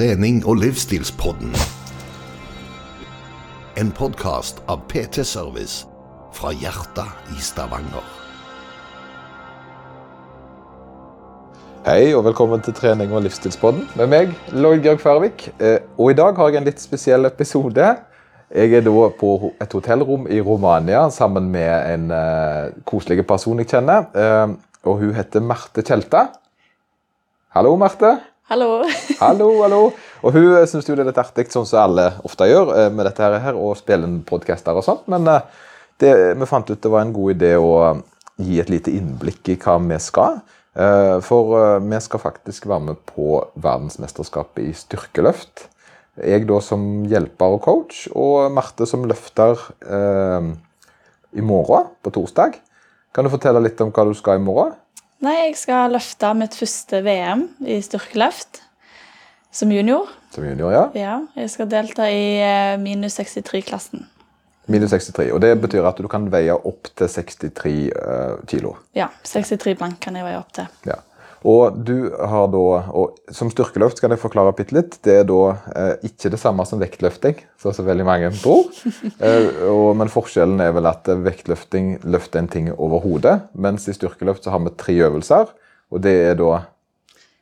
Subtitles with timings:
[0.00, 1.50] trening- og livsstilspodden.
[3.76, 5.82] En podkast av PT Service
[6.32, 8.06] fra hjertet i Stavanger.
[11.84, 15.50] Hei og velkommen til trening- og livsstilspodden med meg, Lloyd Georg Færvik.
[15.60, 17.96] Eh, Og i dag har jeg en litt spesiell episode.
[18.54, 23.68] Jeg er da på et hotellrom i Romania sammen med en eh, koselig person jeg
[23.68, 24.08] kjenner.
[24.16, 26.28] Eh, og hun heter Marte Tjelta.
[27.50, 28.29] Hallo, Marte.
[28.50, 28.82] Hallo.
[29.20, 29.80] Hallo, hallo.
[30.26, 33.06] Og hun syns jo det er litt artig, sånn som alle ofte gjør, eh, med
[33.06, 35.04] dette her, og spille inn podkaster og sånt.
[35.12, 35.44] Men eh,
[36.02, 38.00] det, vi fant ut det var en god idé å eh,
[38.42, 40.40] gi et lite innblikk i hva vi skal.
[40.74, 45.68] Eh, For eh, vi skal faktisk være med på verdensmesterskapet i styrkeløft.
[46.18, 50.50] Jeg da som hjelper og coach, og Marte som løfter eh,
[51.38, 52.58] i morgen, på torsdag.
[53.14, 54.74] Kan du fortelle litt om hva du skal i morgen?
[55.20, 58.62] Nei, jeg skal løfte mitt første VM i styrkeløft
[59.52, 60.08] som junior.
[60.32, 60.86] Som junior, ja.
[60.96, 64.06] Ja, jeg skal delta i eh, minus 63-klassen.
[64.70, 65.32] Minus 63.
[65.34, 68.76] Og det betyr at du kan veie opp til 63 uh, kilo.
[68.94, 70.68] Ja, 63 blank kan jeg veie opp til.
[70.86, 71.00] Ja.
[71.48, 75.38] Og du har da, og som styrkeløft skal jeg forklare bitte litt, det er da
[75.72, 78.68] eh, ikke det samme som vektløfting, som veldig mange tror.
[79.20, 83.94] Eh, og, men forskjellen er vel at vektløfting løfter en ting over hodet, mens i
[83.96, 85.50] styrkeløft så har vi tre øvelser,
[85.90, 86.62] og det er da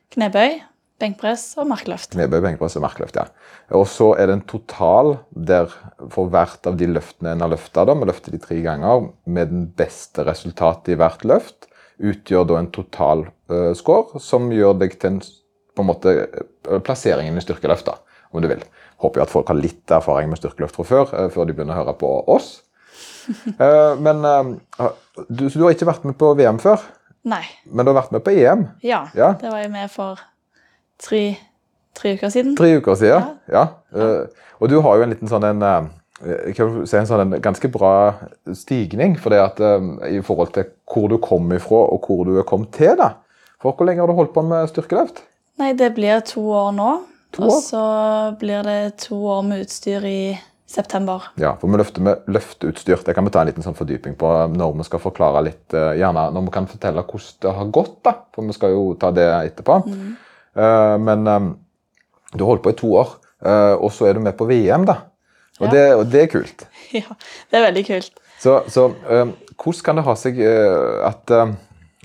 [0.09, 0.57] Knebøy,
[0.99, 2.11] benkpress og markløft.
[2.15, 3.19] knebøy, benkpress og markløft.
[3.19, 3.27] ja.
[3.77, 5.71] Og så er det en total der
[6.11, 9.67] for hvert av de løftene en har løfta, vi løfter de tre ganger, med den
[9.77, 11.68] beste resultatet i hvert løft,
[11.99, 15.19] utgjør da en total eh, score som gjør deg til en,
[15.75, 17.97] på en måte eh, plasseringen i styrkeløft, da,
[18.31, 18.63] om du vil.
[19.03, 21.75] Håper jo at folk har litt erfaring med styrkeløft fra før, eh, før de begynner
[21.77, 22.49] å høre på oss.
[24.05, 24.23] Men
[25.29, 26.81] du, du har ikke vært med på VM før,
[27.29, 27.43] Nei.
[27.67, 29.33] men du har vært med på EM Ja, Ja.
[29.37, 30.21] det var jeg med for
[31.03, 31.35] tre,
[31.99, 32.55] tre uker siden.
[32.57, 33.35] tre uker siden.
[33.51, 33.65] Ja.
[33.91, 34.05] ja.
[34.59, 35.61] og du har jo en liten sånn en
[36.25, 37.93] jeg kan se en sånn en ganske bra
[38.57, 42.37] stigning for det at, eh, i forhold til hvor du kom ifra og hvor du
[42.39, 42.95] er kommet til.
[42.99, 43.13] da.
[43.61, 45.23] For Hvor lenge har du holdt på med styrkeløft?
[45.59, 46.91] Nei, det blir to år nå.
[47.35, 47.83] To Og så
[48.39, 51.29] blir det to år med utstyr i september.
[51.35, 53.03] Ja, for vi løfter med løfteutstyr.
[53.05, 55.97] Det kan vi ta en liten sånn fordyping på når vi skal forklare litt, eh,
[55.99, 58.03] gjerne når vi kan fortelle hvordan det har gått.
[58.03, 59.83] da, For vi skal jo ta det etterpå.
[60.55, 61.57] Eh, men um,
[62.33, 63.15] du har holdt på i to år,
[63.45, 64.95] uh, og så er du med på VM, da.
[65.59, 65.71] Og, Ja.
[65.73, 66.65] det, og det er kult.
[66.99, 67.15] Ja,
[67.51, 68.21] det er veldig kult.
[68.41, 71.51] Så, så eh, hvordan kan det ha seg eh, at eh,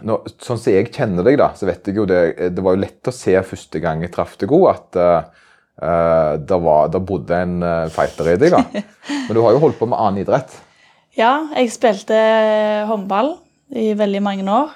[0.04, 2.82] nå, Sånn som jeg kjenner deg, da, så vet jeg jo det Det var jo
[2.82, 7.38] lett å se første gang jeg traff deg òg, at uh, det, var, det bodde
[7.46, 7.54] en
[7.94, 8.52] fighter i deg.
[8.54, 8.84] da.
[9.28, 10.52] Men du har jo holdt på med annen idrett.
[11.14, 12.18] Ja, jeg spilte
[12.90, 13.36] håndball
[13.74, 14.74] i veldig mange år.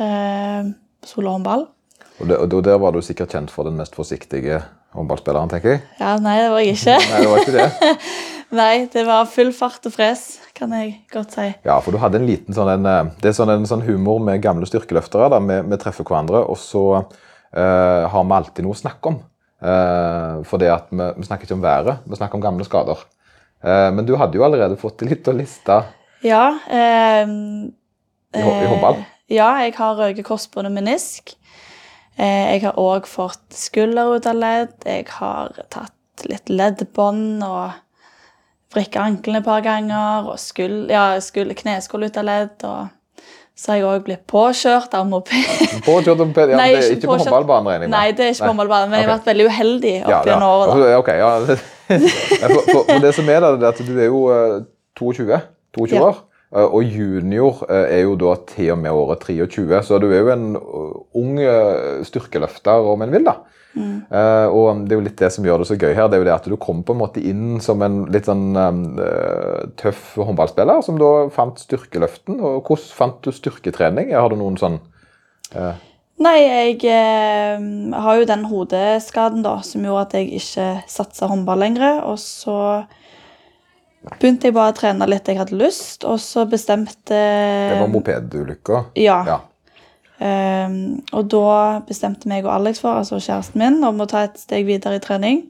[0.00, 0.72] Eh,
[1.04, 1.66] Solhåndball.
[2.20, 4.62] Og, det, og der var du sikkert kjent for den mest forsiktige
[4.94, 5.82] håndballspilleren, tenker jeg.
[5.98, 6.96] Ja, nei, det var jeg ikke.
[7.02, 7.98] Nei, det var ikke det.
[8.54, 10.24] Nei, det var full fart og fres,
[10.54, 11.46] kan jeg godt si.
[11.66, 14.20] Ja, for du hadde en liten sånn en, eh, Det er sånn en sånn humor
[14.22, 15.30] med gamle styrkeløftere.
[15.32, 19.18] da, Vi, vi treffer hverandre, og så uh, har vi alltid noe å snakke om.
[19.64, 23.02] Uh, for det at vi, vi snakker ikke om været, vi snakker om gamle skader.
[23.64, 25.80] Uh, men du hadde jo allerede fått litt å liste
[26.22, 26.44] Ja.
[26.70, 29.02] I, i håndball.
[29.30, 31.34] Ja, jeg har røket korsbånd og menisk.
[32.18, 34.74] Eh, jeg har òg fått skulder ut av ledd.
[34.86, 37.72] Jeg har tatt litt leddbånd og
[38.74, 40.28] vrikka anklene et par ganger.
[40.30, 42.54] Og skuld, ja, skuld, kneskål ut av ledd.
[42.68, 43.24] Og
[43.58, 45.50] så har jeg òg blitt påkjørt av moped.
[45.88, 47.94] Påkjørt av om ja, Nei, det er ikke på håndballbanen, regner jeg med?
[47.96, 50.54] Nei, det er ikke på håndballbanen, men jeg har vært veldig uheldig opp Ja, gjennom
[50.54, 50.72] året.
[50.74, 50.88] da.
[50.90, 51.32] Ja, Ok, ja.
[51.84, 54.54] Ja, for, for, for det som er da, det er at du er jo eh,
[54.98, 55.26] 22,
[55.76, 56.06] 22 Ja.
[56.08, 56.22] år.
[56.54, 60.22] Eh, Og junior eh, er jo da til og med året 23, så du er
[60.22, 61.42] jo en eh, ung
[62.06, 63.26] styrkeløfter, om en vil.
[63.26, 63.40] da.
[63.74, 64.04] Mm.
[64.06, 66.20] Uh, og det er jo litt det som gjør det så gøy her, det er
[66.22, 70.12] jo det at du kom på en måte inn som en litt sånn uh, tøff
[70.20, 72.38] håndballspiller, som da fant styrkeløften.
[72.38, 74.14] Og hvordan fant du styrketrening?
[74.14, 74.78] Har du noen sånn
[75.56, 75.74] uh...
[76.22, 76.78] Nei, jeg
[77.90, 82.04] har jo den hodeskaden da, som gjorde at jeg ikke satsa håndball lenger.
[82.06, 82.54] Og så
[84.20, 88.84] begynte jeg bare å trene litt jeg hadde lyst, og så bestemte Det var mopedulykka?
[89.00, 89.18] Ja.
[89.28, 89.40] Ja.
[90.24, 94.38] Um, og da bestemte meg og Alex for, altså kjæresten min, om å ta et
[94.40, 95.42] steg videre i trening.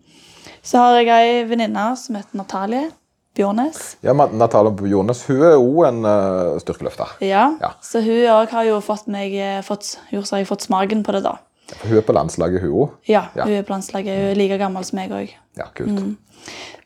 [0.65, 2.89] Så har jeg ei venninne som heter Natalie
[3.37, 3.97] Bjørnes.
[4.06, 7.17] Ja, men Natalia Bjornes hun er jo en uh, styrkeløfter.
[7.27, 7.75] Ja, Ja.
[7.83, 11.25] Så hun òg har jo fått meg eh, fått, har jeg fått smaken på det,
[11.27, 11.37] da.
[11.72, 12.90] For Hun er på landslaget, hun òg.
[13.08, 13.44] Ja, Ja.
[13.44, 14.19] hun er på landslaget.
[14.20, 15.31] Hun er like gammel som meg òg.
[15.56, 15.88] Ja, kult.
[16.00, 16.16] Mm.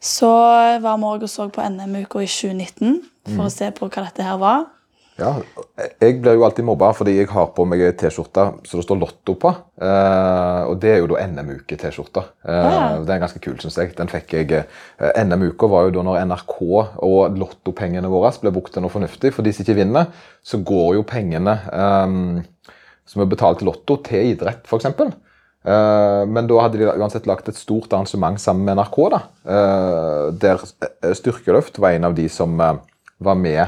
[0.01, 0.29] Så
[0.81, 3.01] var vi òg og så på NM-uka i 2019
[3.35, 4.67] for å se på hva dette her var.
[5.19, 5.33] Ja,
[6.01, 9.01] Jeg blir jo alltid mobba fordi jeg har på meg ei T-skjorte som det står
[9.01, 9.51] Lotto på.
[9.83, 12.23] Eh, og det er jo da NM-uke-T-skjorta.
[12.47, 12.99] Eh, Ja.
[13.03, 13.97] Det er ganske kul, syns jeg.
[13.97, 16.63] Den fikk jeg eh, NM-uka var jo da når NRK
[17.03, 19.33] og lottopengene våre ble brukt til noe fornuftig.
[19.35, 20.07] For de som ikke vinner,
[20.45, 22.43] så går jo pengene eh,
[23.09, 24.87] som er betalt til Lotto, til idrett, f.eks.
[25.69, 29.21] Uh, men da hadde de uansett lagt et stort arrangement sammen med NRK, da,
[29.51, 32.79] eh, der eh, styrkeløft var en av de som eh,
[33.27, 33.65] var med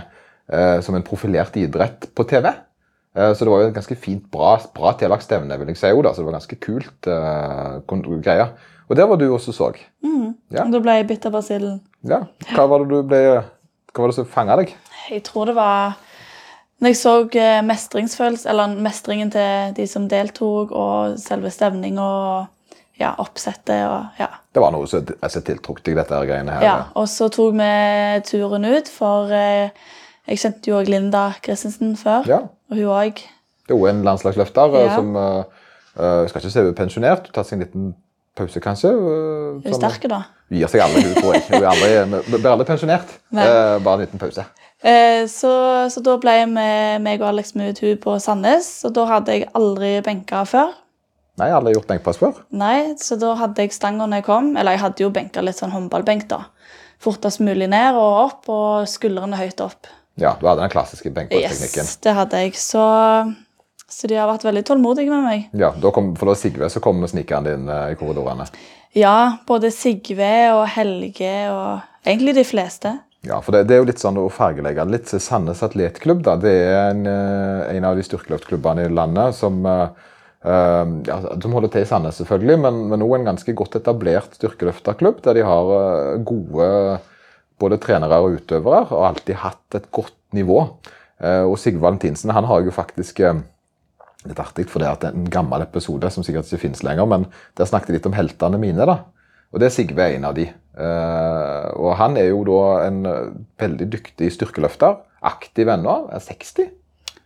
[0.53, 2.53] eh, som en profilert idrett på TV.
[3.17, 5.89] Eh, Så det var jo et ganske fint, bra, bra stevne, vil jeg si.
[5.91, 8.51] jo da, Så det var ganske kult uh, greia.
[8.89, 9.73] Og der var du også så.
[10.51, 10.65] Ja.
[10.67, 11.81] Da ble jeg bitt av basillen.
[12.03, 12.25] Ja.
[12.55, 13.21] Hva var det du ble
[13.93, 14.73] Hva var det som fanga deg?
[15.11, 15.95] Jeg tror det var
[16.81, 22.47] når jeg så eh, mestringsfølelse, eller mestringen til de som deltok, og selve stevninga og
[23.01, 24.29] ja, oppsettet og ja.
[24.53, 26.65] Det var noe som altså, tiltrukket deg, dette greiene her.
[26.67, 26.77] ja.
[27.01, 27.71] Og så tok vi
[28.29, 29.71] turen ut, for eh,
[30.29, 32.29] jeg kjente jo også Linda Christensen før.
[32.29, 32.41] Ja.
[32.71, 33.23] Og hun òg.
[33.67, 34.95] Det er jo en landslagsløfter eh, Ja.
[34.99, 35.45] som uh,
[35.97, 37.31] uh, skal ikke se hun er pensjonert.
[37.35, 37.89] Tar seg en liten
[38.39, 38.91] pause, kanskje.
[38.95, 40.23] Uh, Hun er sterk, da.
[40.51, 41.45] Gir seg aldri, hun tror jeg.
[41.51, 43.11] Hun blir aldri pensjonert.
[43.31, 44.43] Eh, bare en liten pause.
[44.81, 45.53] Eh, så,
[45.93, 46.69] så da ble vi,
[47.05, 50.73] meg og Alex med ut på Sandnes, og da hadde jeg aldri benka før.
[51.41, 52.41] Nei, aldri gjort benkpress før.
[52.53, 54.51] Nei, så da hadde jeg stanga når jeg kom.
[54.61, 56.43] Eller jeg hadde jo benka litt sånn håndballbenk, da.
[57.01, 59.89] Fortest mulig ned og opp, og skuldrene høyt opp.
[60.21, 61.87] Ja, du hadde den klassiske benkpressteknikken.
[61.87, 62.59] Yes, det hadde jeg.
[62.61, 62.83] Så,
[63.89, 65.47] så de har vært veldig tålmodige med meg.
[65.57, 68.51] Ja, da kom, for da Sigve så kom snikeren din eh, i korridorene.
[68.99, 72.99] Ja, både Sigve og Helge og egentlig de fleste.
[73.27, 75.11] Ja, for det, det er jo litt sånn å fargelegge litt.
[75.11, 79.91] Sandnes Atletklubb da, det er en, eh, en av de styrkeløftklubbene i landet som, eh,
[80.41, 85.37] ja, som holder til i Sandnes, selvfølgelig, men, men en ganske godt etablert styrkeløfterklubb, der
[85.37, 86.71] de har gode
[87.61, 90.63] både trenere og utøvere, og alltid hatt et godt nivå.
[91.21, 93.43] Uh, Og Sigve Valentinsen han har jo faktisk uh,
[94.25, 97.29] litt artig, for det er en gammel episode som sikkert ikke finnes lenger, men
[97.59, 98.89] der snakket de litt om heltene mine.
[98.89, 99.03] da.
[99.53, 100.49] Og det er Sigve en av de.
[100.81, 105.01] Eh, og han er jo da en eh, veldig dyktig styrkeløfter.
[105.31, 106.71] Aktiv ennå, er 60.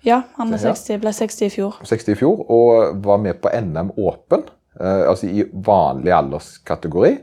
[0.04, 1.78] Ja, han er 60, ble 60 i fjor.
[1.86, 4.44] 60 i fjor, og var med på NM Åpen,
[4.80, 7.14] eh, altså i vanlig alderskategori.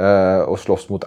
[0.00, 1.02] og slåss mot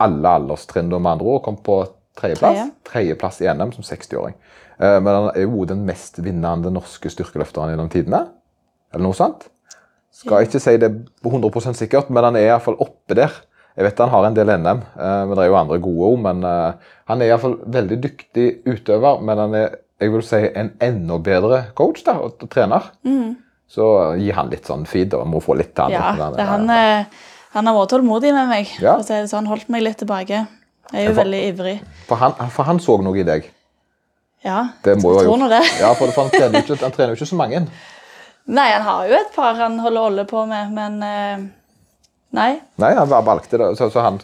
[0.00, 1.42] alle alderstrinn, med andre ord.
[1.44, 1.82] Kom på
[2.16, 2.54] tredjeplass.
[2.54, 2.70] Tredje.
[2.88, 4.34] Tredjeplass i NM som 60-åring.
[4.78, 8.24] Eh, men han er jo den mest vinnende norske styrkeløfteren gjennom tidene.
[8.92, 9.48] Eller noe sånt.
[10.14, 10.90] Skal ikke si det
[11.26, 13.34] 100% sikkert, men han er iallfall oppe der.
[13.78, 16.16] Jeg vet han har en del NM, eh, men det er jo andre gode òg.
[16.24, 20.68] Men eh, han er iallfall veldig dyktig utøver, men han er jeg vil si en
[20.82, 22.84] enda bedre coach da, og trener.
[23.68, 23.86] Så
[24.16, 25.96] gi han litt sånn feed og må få litt til han.
[25.96, 27.08] Ja, det, han, er
[27.56, 28.70] han har vært tålmodig med meg.
[28.78, 28.94] Ja.
[28.96, 30.44] For å si sånn, holdt meg litt tilbake.
[30.92, 31.76] Jeg er jo for- veldig ivrig.
[32.08, 33.50] For han, for han så noe i deg.
[34.46, 35.64] Ja, Det må jeg tror nå det.
[35.80, 37.64] Ja, for, for han, trener jo ikke, han ikke så mange.
[38.58, 41.42] Nei, han har jo et par han holder olje på med, men eh,
[42.36, 42.58] Nei.
[42.80, 43.68] Nei, han valgte det.
[43.78, 44.18] Så, så han,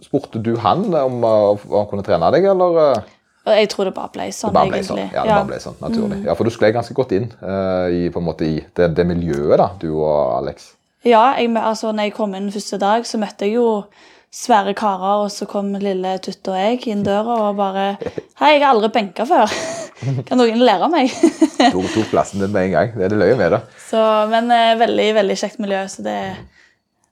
[0.00, 2.78] spurte du han om uh, om han kunne trene deg, eller?
[2.96, 5.06] uh, jeg tror det bare ble sånn, bare ble egentlig.
[5.08, 5.16] sånn.
[5.16, 6.20] Ja, det bare ble sånn, naturlig.
[6.28, 9.06] Ja, For du skled ganske godt inn uh, i, på en måte, i det, det
[9.08, 10.72] miljøet, da, du og Alex.
[11.06, 13.68] Ja, jeg, altså, når jeg kom inn første dag, så møtte jeg jo
[14.30, 17.86] svære karer, og så kom lille Tutte og jeg inn døra og bare
[18.40, 19.50] Hei, jeg har aldri benka før.
[20.28, 21.12] Kan noen lære meg?
[21.72, 22.94] Du tok plassen din med en gang.
[22.94, 23.60] Det er det løye med det.
[23.88, 26.40] så, men uh, veldig, veldig kjekt miljø, så det er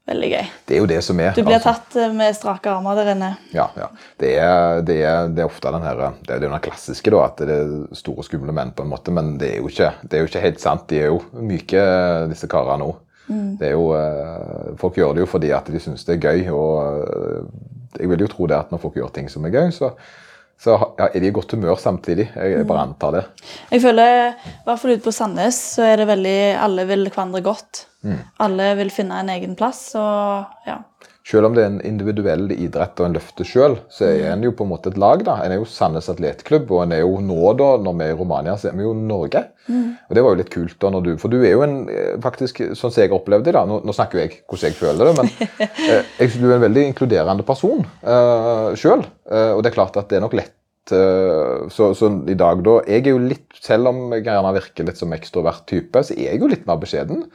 [0.08, 0.52] veldig gøy.
[0.68, 1.32] Det er jo det som er.
[1.36, 1.74] Du blir altså.
[1.76, 3.32] tatt eh, med strake armer der inne.
[3.54, 3.90] Ja, ja.
[4.20, 7.42] Det er, det er, det er ofte den her, det er den klassiske, da, at
[7.42, 10.24] det er store, skumle menn, på en måte, men det er jo ikke, det er
[10.24, 10.88] jo ikke helt sant.
[10.90, 11.84] De er jo myke,
[12.32, 13.04] disse karene òg.
[13.28, 16.46] Det er jo, eh, folk gjør det jo fordi at de syns det er gøy.
[16.48, 17.42] og eh,
[18.00, 19.92] Jeg vil jo tro det at når folk gjør ting som er gøy, så,
[20.58, 22.28] så ja, er de i godt humør samtidig.
[22.34, 23.24] Jeg, jeg bare antar det.
[23.70, 27.44] Jeg føler, i hvert fall ute på Sandnes, så er det veldig Alle vil hverandre
[27.46, 27.84] godt.
[28.42, 30.80] Alle vil finne en egen plass, og ja.
[31.28, 34.54] Selv om det er en individuell idrett og en løfter sjøl, så er en jo
[34.56, 35.20] på en måte et lag.
[35.26, 35.34] da.
[35.44, 38.16] En er jo Sandnes Atletklubb, og en er jo nå, da, når vi er i
[38.16, 39.42] Romania, så er vi jo Norge.
[40.08, 42.14] Og det var jo litt kult, da, når du For du er jo en eh,
[42.24, 45.14] faktisk, sånn som jeg opplevde det, da, nå, nå snakker jeg hvordan jeg føler det,
[45.18, 45.28] men
[45.68, 49.04] eh, jeg synes du er en veldig inkluderende person eh, sjøl.
[49.28, 50.56] og det er klart at det er nok lett
[50.96, 54.88] eh, så, så i dag da, jeg er jo litt, Selv om jeg gjerne virker
[54.88, 57.26] litt som ekstrovert type, så er jeg jo litt mer beskjeden.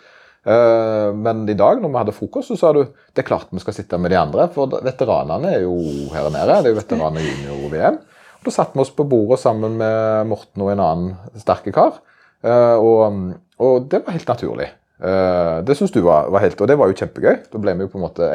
[0.44, 3.62] Eh, men i dag når vi hadde frokost, så sa du det er klart vi
[3.64, 4.50] skal sitte med de andre.
[4.54, 5.76] For veteranene er jo
[6.14, 6.60] her nede.
[6.60, 8.00] Det er jo veteraner junior-VM.
[8.40, 12.02] Og Da satte vi oss på bordet sammen med Morten og en annen sterke kar.
[12.44, 13.34] Eh, og,
[13.64, 14.70] og det var helt naturlig.
[15.04, 17.40] Eh, det synes du var, var helt, Og det var jo kjempegøy.
[17.52, 18.30] Da ble vi jo på en måte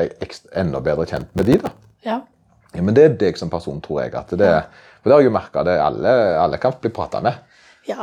[0.57, 1.61] enda bedre kjent med de.
[1.65, 1.75] da.
[2.09, 2.21] ja.
[2.77, 4.13] Ja, men det er deg som person, tror jeg.
[4.15, 4.49] at det,
[5.01, 5.63] For det har jeg jo merka.
[5.65, 7.39] Alle, alle kan bli prata med.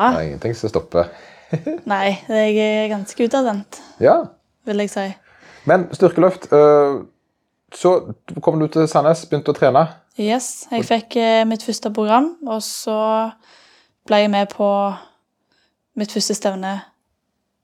[0.10, 1.12] Det er ingenting som stopper.
[1.92, 4.22] Nei, jeg er ganske utadvendt, Ja,
[4.66, 5.06] vil jeg si.
[5.66, 7.04] Men styrkeløft øh,
[7.74, 7.92] Så
[8.42, 9.86] kom du til Sandnes, begynte å trene.
[10.22, 12.98] Yes, jeg fikk eh, mitt første program, og så
[14.08, 14.68] ble jeg med på
[16.00, 16.78] mitt første stevne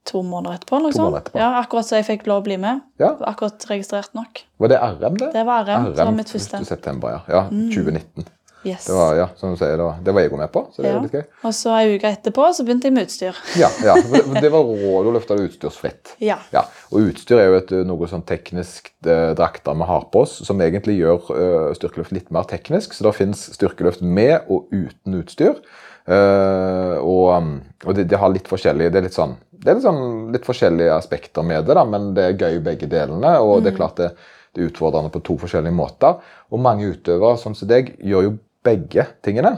[0.10, 0.82] to måneder etterpå.
[0.88, 1.00] Liksom.
[1.00, 1.40] To måneder etterpå.
[1.40, 2.82] Ja, akkurat så jeg fikk lov å bli med.
[3.00, 3.14] Ja.
[3.30, 4.44] Akkurat registrert nok.
[4.60, 5.32] Var det RM, det?
[5.36, 5.90] Det var RM.
[5.96, 6.62] Det var mitt første.
[6.66, 6.70] 1.
[6.74, 7.22] september, ja.
[7.32, 8.28] ja 2019.
[8.64, 8.86] Yes.
[8.86, 10.84] Det var, ja, som du sier, det var, det var jeg òg med på, så
[10.84, 10.98] det Ja.
[10.98, 11.24] er litt gøy.
[11.50, 13.38] Og så ei uke etterpå så begynte jeg med utstyr.
[13.58, 13.96] Ja, ja.
[14.38, 16.16] Det var råd å løfte utstyrsfritt.
[16.32, 16.38] Ja.
[16.54, 20.38] Ja, og utstyr er jo et, noe sånn teknisk eh, drakter vi har på oss,
[20.46, 22.94] som egentlig gjør eh, styrkeløft litt mer teknisk.
[22.94, 25.58] Så det finnes styrkeløft med og uten utstyr.
[26.06, 27.50] Eh, og um,
[27.86, 30.48] og det, det har litt forskjellige Det er litt sånn det er litt, sånn, litt
[30.48, 33.36] forskjellige aspekter med det, da, men det er gøy begge delene.
[33.46, 34.08] Og det er klart det,
[34.56, 36.18] det er utfordrende på to forskjellige måter.
[36.50, 38.32] Og mange utøvere, sånn som deg, gjør jo
[38.64, 39.58] begge tingene.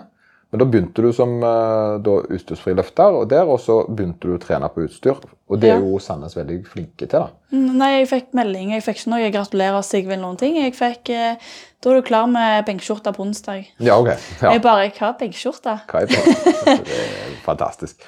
[0.53, 4.35] Men da begynte du som eh, da, utstyrsfri løfter, og der, og så begynte du
[4.35, 5.17] å trene på utstyr.
[5.49, 7.23] Og det er jo Sandnes veldig flinke til.
[7.23, 7.31] da.
[7.49, 8.69] Mm, Nei, jeg fikk melding.
[8.75, 10.59] Jeg fikk ikke noe 'gratulerer, Sigvild' noen ting.
[10.61, 11.35] Jeg fikk eh,
[11.81, 13.65] Da er du klar med benkskjorta på onsdag.
[13.79, 14.13] Ja, ok.
[14.43, 14.51] Ja.
[14.53, 15.73] Jeg bare Hva benkskjorte?
[15.93, 17.99] Er det er fantastisk.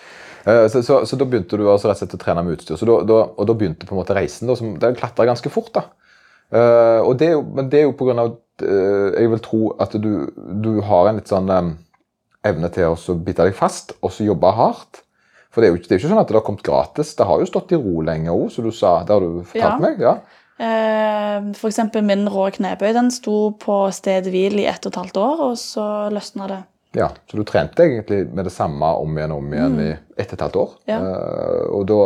[0.46, 2.78] Eh, Så, så, så da begynte du altså rett og slett å trene med utstyr.
[2.78, 4.48] Så da, da, og da begynte på en måte reisen.
[4.48, 5.74] Da, som, Den klatra ganske fort.
[5.74, 5.88] da.
[6.54, 8.06] Uh, og det er jo, men det er jo på
[8.64, 10.28] eh, jeg vil tro at du,
[10.62, 11.74] du har en litt sånn eh,
[12.46, 15.02] evne til å bite deg fast og så jobbe hardt.
[15.52, 17.14] For det er jo ikke, det er jo ikke sånn at det har kommet gratis.
[17.16, 18.98] Det har jo stått i ro lenge òg, som du sa.
[19.08, 19.78] Det har du fortalt Ja.
[19.80, 20.02] meg.
[20.04, 20.18] ja.
[20.60, 22.92] Eh, eksempel min rå knebøy.
[22.96, 26.62] Den sto på stedet hvil i ett og et halvt år, og så løsna det.
[26.96, 30.32] Ja, Så du trente egentlig med det samme om igjen og om igjen i ett
[30.32, 30.70] og et halvt år.
[30.88, 30.92] Mm.
[30.94, 31.00] Ja.
[31.76, 31.98] Og da,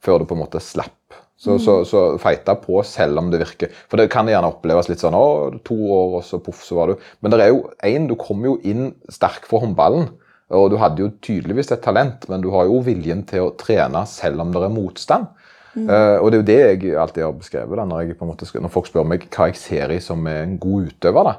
[0.00, 0.94] før du på en måte slapp.
[1.38, 4.98] Så, så, så feita på selv om det virker For det kan gjerne oppleves litt
[5.04, 8.08] sånn å, to år, og så poff, så var du Men det er jo én
[8.10, 10.08] Du kom jo inn sterk for håndballen.
[10.50, 14.02] Og du hadde jo tydeligvis et talent, men du har jo viljen til å trene
[14.08, 15.28] selv om det er motstand.
[15.76, 18.32] Eh, og det er jo det jeg alltid har beskrevet da, når, jeg på en
[18.32, 21.28] måte, når folk spør meg hva jeg ser i som er en god utøver.
[21.28, 21.34] da.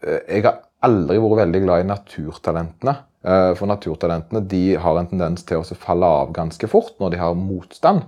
[0.00, 2.96] Eh, Jeg har aldri vært veldig glad i naturtalentene.
[3.26, 7.22] Eh, For naturtalentene de har en tendens til å falle av ganske fort når de
[7.22, 8.02] har motstand.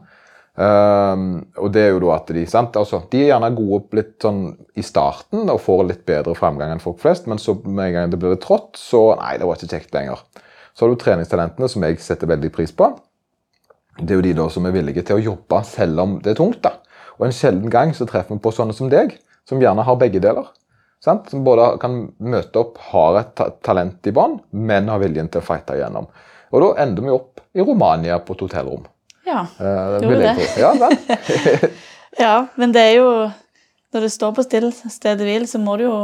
[0.59, 2.75] Um, og det er jo da at de sant?
[2.81, 4.41] Altså, de er gjerne gode opp litt sånn
[4.75, 8.11] i starten og får litt bedre framgang enn folk flest, men så med en gang
[8.11, 10.25] det blir trått, så nei, det var ikke kjekt lenger.
[10.75, 12.91] Så har du treningstalentene, som jeg setter veldig pris på.
[13.99, 16.41] Det er jo de da som er villige til å jobbe selv om det er
[16.43, 16.61] tungt.
[16.67, 16.75] da.
[17.19, 19.15] Og en sjelden gang så treffer vi på sånne som deg,
[19.47, 20.51] som gjerne har begge deler.
[21.03, 21.31] Sant?
[21.31, 25.43] Som både kan møte opp, har et ta talent i bånn, men har viljen til
[25.43, 26.11] å fighte igjennom.
[26.51, 28.87] Og da ender vi opp i Romania på et hotellrom.
[29.29, 29.45] Ja.
[29.61, 30.49] uh, Gjorde det.
[30.59, 30.97] Ja, vel.
[32.25, 33.11] ja, men det er jo
[33.93, 35.99] Når det står på still stedet hvil, så må du jo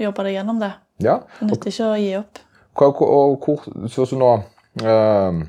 [0.00, 0.72] jobbe deg gjennom det.
[1.04, 1.18] ja.
[1.40, 2.40] Det nytter ikke å gi opp.
[2.86, 4.30] Og hvor, så, så nå,
[4.84, 5.42] uh,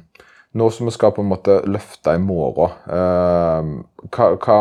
[0.60, 4.57] nå som vi skal på en måte løfte i morgen, uh, hva, hva,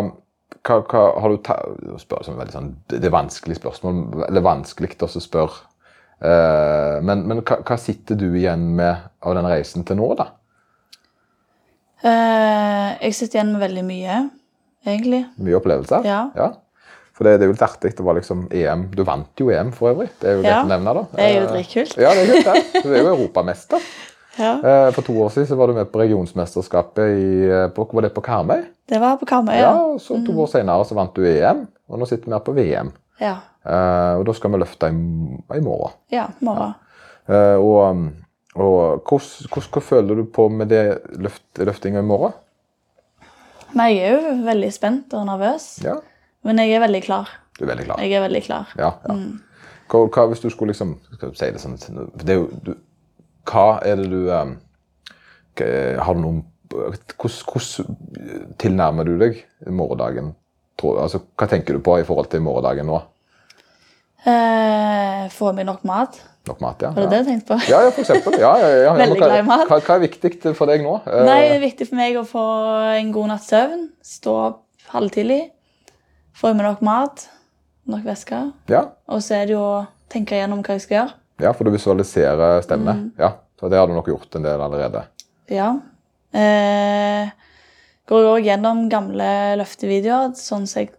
[0.66, 1.58] hva, hva har du ta,
[2.02, 5.66] spør, sånn, sånn, Det er vanskelig spørsmål, eller vanskelig å spørre.
[6.22, 10.30] Uh, men men hva sitter du igjen med av den reisen til nå, da?
[12.04, 14.16] Eh, jeg sitter igjen med veldig mye,
[14.86, 15.22] egentlig.
[15.42, 16.04] Mye opplevelser?
[16.06, 16.52] Ja.
[17.16, 17.94] For det, det er jo litt artig.
[17.96, 18.82] Det var liksom EM.
[18.92, 20.10] Du vant jo EM for øvrig.
[20.20, 21.06] Det er jo Ja, greit å nevne, da.
[21.16, 21.94] Det er jo Eh, dritkult.
[21.96, 22.82] Ja, det er kult, det.
[22.84, 23.80] Du er jo europamester.
[24.36, 24.50] Ja.
[24.60, 28.10] Eh, For to år siden så var du med på regionsmesterskapet i på, Var det
[28.12, 28.66] på Karmøy?
[28.86, 29.94] Det var på Karmøy, Ja, ja.
[29.96, 32.90] så To år senere så vant du EM, og nå sitter vi her på VM.
[33.18, 33.38] Ja,
[34.18, 34.98] og Da skal vi løfte i,
[35.56, 35.94] i morgen.
[36.12, 36.74] ja morgen.
[37.32, 38.02] Og um,
[38.56, 40.82] og hvordan, hvordan, føler du på med det
[41.20, 42.32] løft, løftinga i morgen?
[43.76, 45.66] Nei, jeg er jo veldig spent og nervøs.
[45.84, 45.98] Ja,
[46.46, 47.30] Men jeg er veldig klar.
[47.58, 48.00] Du er veldig klar?
[48.00, 48.72] Jeg er veldig klar.
[48.78, 49.16] Ja, ja.
[49.90, 51.76] Hva, hva hvis du skulle liksom skal du si det sånn,
[52.22, 52.72] det er jo, du,
[53.46, 54.56] Hva er det du um,
[55.60, 59.38] Har du noen Hvordan, hvordan tilnærmer du deg
[59.70, 60.32] morgendagen?
[60.82, 62.98] Altså, hva tenker du på i forhold til morgendagen nå?
[64.26, 66.18] Eh, få meg nok mat?
[66.46, 66.90] Nok mat, ja?
[66.94, 67.56] Var det det du tenkte på?
[67.70, 68.36] Ja, ja, for eksempel.
[68.38, 68.92] Ja, ja, ja, ja.
[68.94, 69.64] Veldig glad i mat.
[69.70, 70.92] Hva, hva er viktig for deg nå?
[71.06, 72.44] Eh, Nei, det er viktig for meg å få
[73.00, 73.82] en god natts søvn.
[74.06, 74.62] Stå opp
[74.92, 75.40] halvtidlig.
[76.38, 77.24] Få i meg nok mat.
[77.90, 78.38] Nok væske.
[78.70, 81.14] Ja, Og så er det jo å tenke gjennom hva jeg skal gjøre.
[81.42, 82.96] ja, for du visualiserer stemmen.
[82.96, 83.10] Mm.
[83.18, 85.02] Ja, så det har du nok gjort en del allerede.
[85.50, 85.72] Ja.
[86.32, 87.28] Eh,
[88.06, 89.28] går òg gjennom gamle
[89.60, 90.34] løftevideoer.
[90.38, 90.90] Sånn som jeg,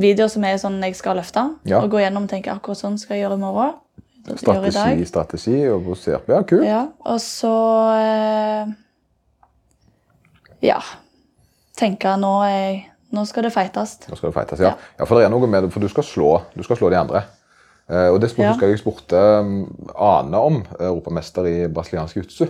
[0.00, 1.44] videoer som er sånn jeg skal løfte.
[1.68, 1.80] Ja.
[1.84, 3.74] Og gå gjennom og tenke akkurat sånn skal jeg gjøre i morgen.
[4.26, 5.06] Gjøre i Strategi, dag.
[5.08, 6.64] strategi og ser Ja, kult.
[6.66, 7.52] Ja, og så
[7.94, 8.74] eh,
[10.66, 10.80] Ja.
[11.76, 12.78] Tenke nå, er,
[13.12, 13.98] nå skal det feites.
[14.08, 14.72] Nå skal det feites, ja.
[14.98, 15.04] ja.
[15.04, 17.22] For det er noe med det, for du skal slå, du skal slå de andre.
[17.90, 18.48] Eh, og det Ja.
[18.50, 22.46] husker jeg jeg spurte um, Ane om, europamester i brasiliansk jiu-jitsu.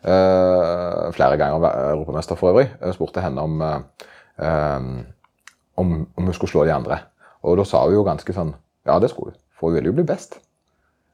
[0.00, 2.70] Eh, flere ganger eh, europamester for øvrig.
[2.80, 3.78] Jeg spurte henne om, eh,
[4.76, 5.04] um,
[5.76, 6.98] om, om hun skulle slå de andre.
[7.42, 8.54] Og da sa hun jo ganske sånn
[8.86, 9.40] Ja, det skulle hun.
[9.58, 10.38] For hun ville jo bli best.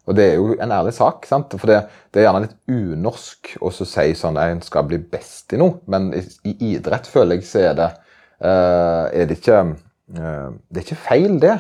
[0.07, 1.55] Og det er jo en ærlig sak, sant?
[1.59, 1.81] for det,
[2.15, 5.81] det er gjerne litt unorsk å si sånn at en skal bli best i noe,
[5.91, 10.81] men i, i idrett føler jeg så er det uh, er det ikke uh, Det
[10.81, 11.57] er ikke feil, det.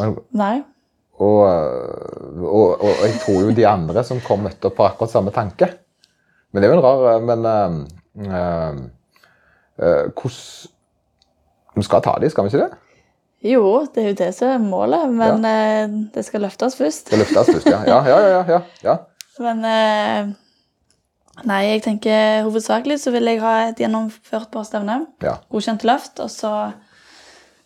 [0.00, 0.56] Og, Nei.
[1.20, 5.12] og, og, og, og jeg tror jo de andre som kom, møtte opp på akkurat
[5.12, 5.68] samme tanke.
[6.52, 7.76] Men det er jo en rar Men hvordan
[8.28, 8.80] uh,
[9.80, 10.66] eh,
[11.76, 12.81] Vi skal ta de, skal vi ikke det?
[13.42, 17.10] Jo, det er jo det som er målet, men eh, det skal løftes først.
[17.10, 17.80] Det løftes først, ja.
[17.88, 18.42] Ja, ja, ja.
[18.48, 18.96] ja, ja.
[19.42, 20.30] Men eh,
[21.48, 24.20] Nei, jeg tenker hovedsakelig så vil jeg ha et gjennomført
[24.52, 24.98] gjennomførbart stevne.
[25.24, 25.38] ja.
[25.50, 26.54] Godkjent løft, og så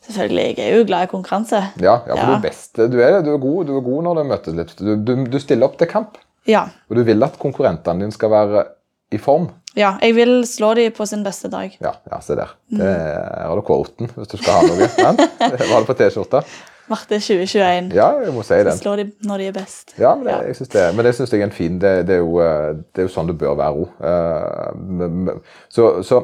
[0.06, 1.58] Selvfølgelig, jeg er jo glad i konkurranse.
[1.82, 2.26] Ja, ja, for Ja.
[2.30, 2.76] du er best.
[2.76, 4.74] Du er, du er, god, du er god når du møtes litt.
[4.78, 6.60] Du, du, du stiller opp til kamp, Ja.
[6.88, 8.62] og du vil at konkurrentene dine skal være
[9.10, 9.48] i form.
[9.76, 9.96] Ja.
[10.02, 11.74] Jeg vil slå dem på sin beste dag.
[11.82, 12.54] Ja, ja se der.
[12.72, 12.80] Mm.
[12.80, 12.94] Det
[13.42, 14.88] har du quoten hvis du skal ha noe.
[15.04, 16.42] Men, har du på T-skjorta?
[16.86, 17.90] Marte 2021.
[17.96, 18.76] Ja, jeg må si den.
[18.78, 19.96] Slå dem når de er best.
[19.98, 20.42] Ja, men det, Ja.
[20.46, 22.78] jeg synes det, men det syns jeg er en fin det, det, er jo, eh,
[22.94, 25.32] det er jo sånn det bør være òg.
[25.74, 26.22] Så, så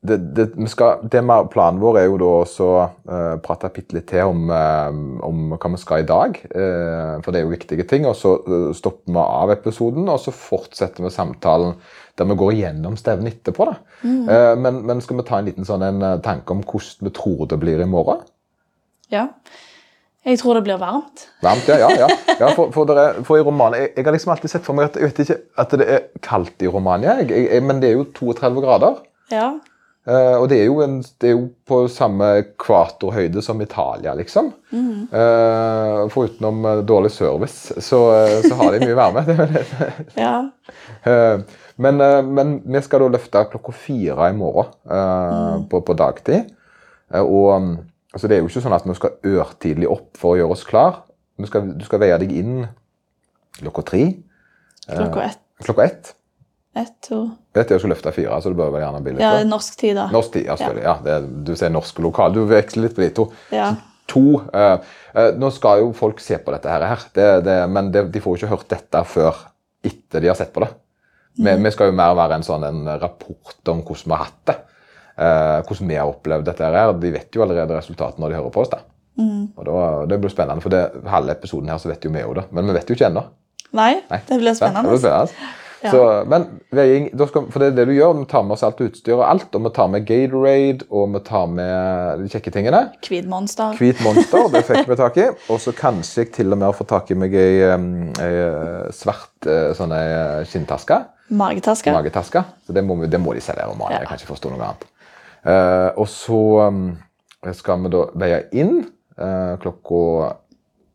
[0.00, 4.06] det, det, skal, det med planen vår er jo da også uh, prate bitte litt
[4.08, 4.88] til om, uh,
[5.26, 6.38] om hva vi skal i dag.
[6.54, 8.06] Uh, for det er jo viktige ting.
[8.08, 11.76] Og så eh, stopper vi av episoden, og så fortsetter vi samtalen
[12.20, 13.66] der vi går gjennom stevnet etterpå.
[13.70, 13.78] da.
[14.04, 17.14] Eh, men, men skal vi ta en liten sånn en eh, tanke om hvordan vi
[17.16, 18.22] tror det blir i morgen?
[19.10, 19.28] Ja.
[20.28, 21.24] Jeg tror det blir varmt.
[21.40, 21.78] Varmt, ja.
[21.80, 22.08] ja, ja.
[22.42, 24.90] ja for, for, dere, for i Romania, jeg, jeg har liksom alltid sett for meg
[24.90, 27.96] at jeg vet ikke at det er kaldt i Romania, jeg, jeg, men det er
[27.96, 29.00] jo 32 grader.
[29.32, 29.54] Ja.
[30.08, 32.28] Eh, og det er, jo en, det er jo på samme
[32.60, 34.52] kvatorhøyde som Italia, liksom.
[34.72, 38.00] Eh, Forutenom eh, dårlig service, så,
[38.46, 39.24] så har de mye varme.
[39.28, 39.64] Det
[40.24, 40.34] ja.
[41.80, 45.68] Eh, men, eh, men vi skal da løfte klokka fire i morgen mm.
[45.70, 46.52] på, på dagtid.
[47.12, 47.72] Eh, og mm,
[48.12, 50.64] altså, det er jo ikke sånn at vi skal ørtidlig opp for å gjøre oss
[50.68, 51.02] klar.
[51.40, 52.64] Du skal, du skal veie deg inn
[53.60, 54.06] klokka tre.
[54.86, 55.44] Klokka ett.
[55.64, 56.16] Klokka ett.
[56.70, 57.24] Ett, to
[57.56, 59.96] Vet jeg skal løfte fire, så du bør vel gjerne bli litt Ja, norsk tid,
[59.98, 60.04] da.
[60.14, 60.84] Norsk tid, ja, selvfølgelig.
[60.86, 60.92] Ja.
[61.02, 62.36] det, du sier norsk og lokal.
[62.36, 63.24] Du veksler litt på de to.
[63.50, 63.72] Ja.
[64.10, 64.22] To
[64.54, 68.22] eh, eh, Nå skal jo folk se på dette her, det, det, men det, de
[68.22, 69.42] får jo ikke hørt dette før
[69.86, 70.70] etter de har sett på det.
[71.38, 74.40] Vi, vi skal jo mer være en sånn en rapport om hvordan vi har hatt
[74.50, 74.56] det.
[75.20, 76.92] Eh, hvordan vi har opplevd dette her.
[77.00, 78.72] De vet jo allerede resultatet når de hører på oss.
[78.72, 78.82] da.
[79.56, 82.34] Og da, Det blir spennende, for det, halve episoden her så vet jo vi jo
[82.34, 82.46] det.
[82.52, 83.24] Men vi vet jo ikke ennå.
[83.76, 84.20] Nei, Nei.
[84.26, 85.59] det blir Ja, det blir spennende.
[85.80, 85.90] Ja.
[85.94, 86.44] Så, men
[86.76, 89.24] veiing, skal, for det er det du gjør, vi tar med oss alt utstyr og
[89.24, 89.54] alt.
[89.56, 92.82] Og vi tar med Gatorade, og vi tar med de kjekke tingene.
[93.06, 93.72] Hvit monster.
[93.78, 95.30] Hvit monster, det fikk vi tak i.
[95.48, 99.32] Og så kanskje jeg til og med har fått tak i meg ei, uh, svart
[99.40, 101.00] sånne sånn uh, skinntaske.
[101.30, 101.92] Magetaske.
[101.94, 102.44] Magetaske.
[102.66, 103.64] Så det må, vi, det må de selge.
[103.64, 103.90] Ja.
[103.96, 104.86] Jeg kan ikke forstå noe annet.
[105.40, 106.84] Uh, og så um,
[107.56, 108.82] skal vi da veie inn
[109.16, 110.34] uh, klokka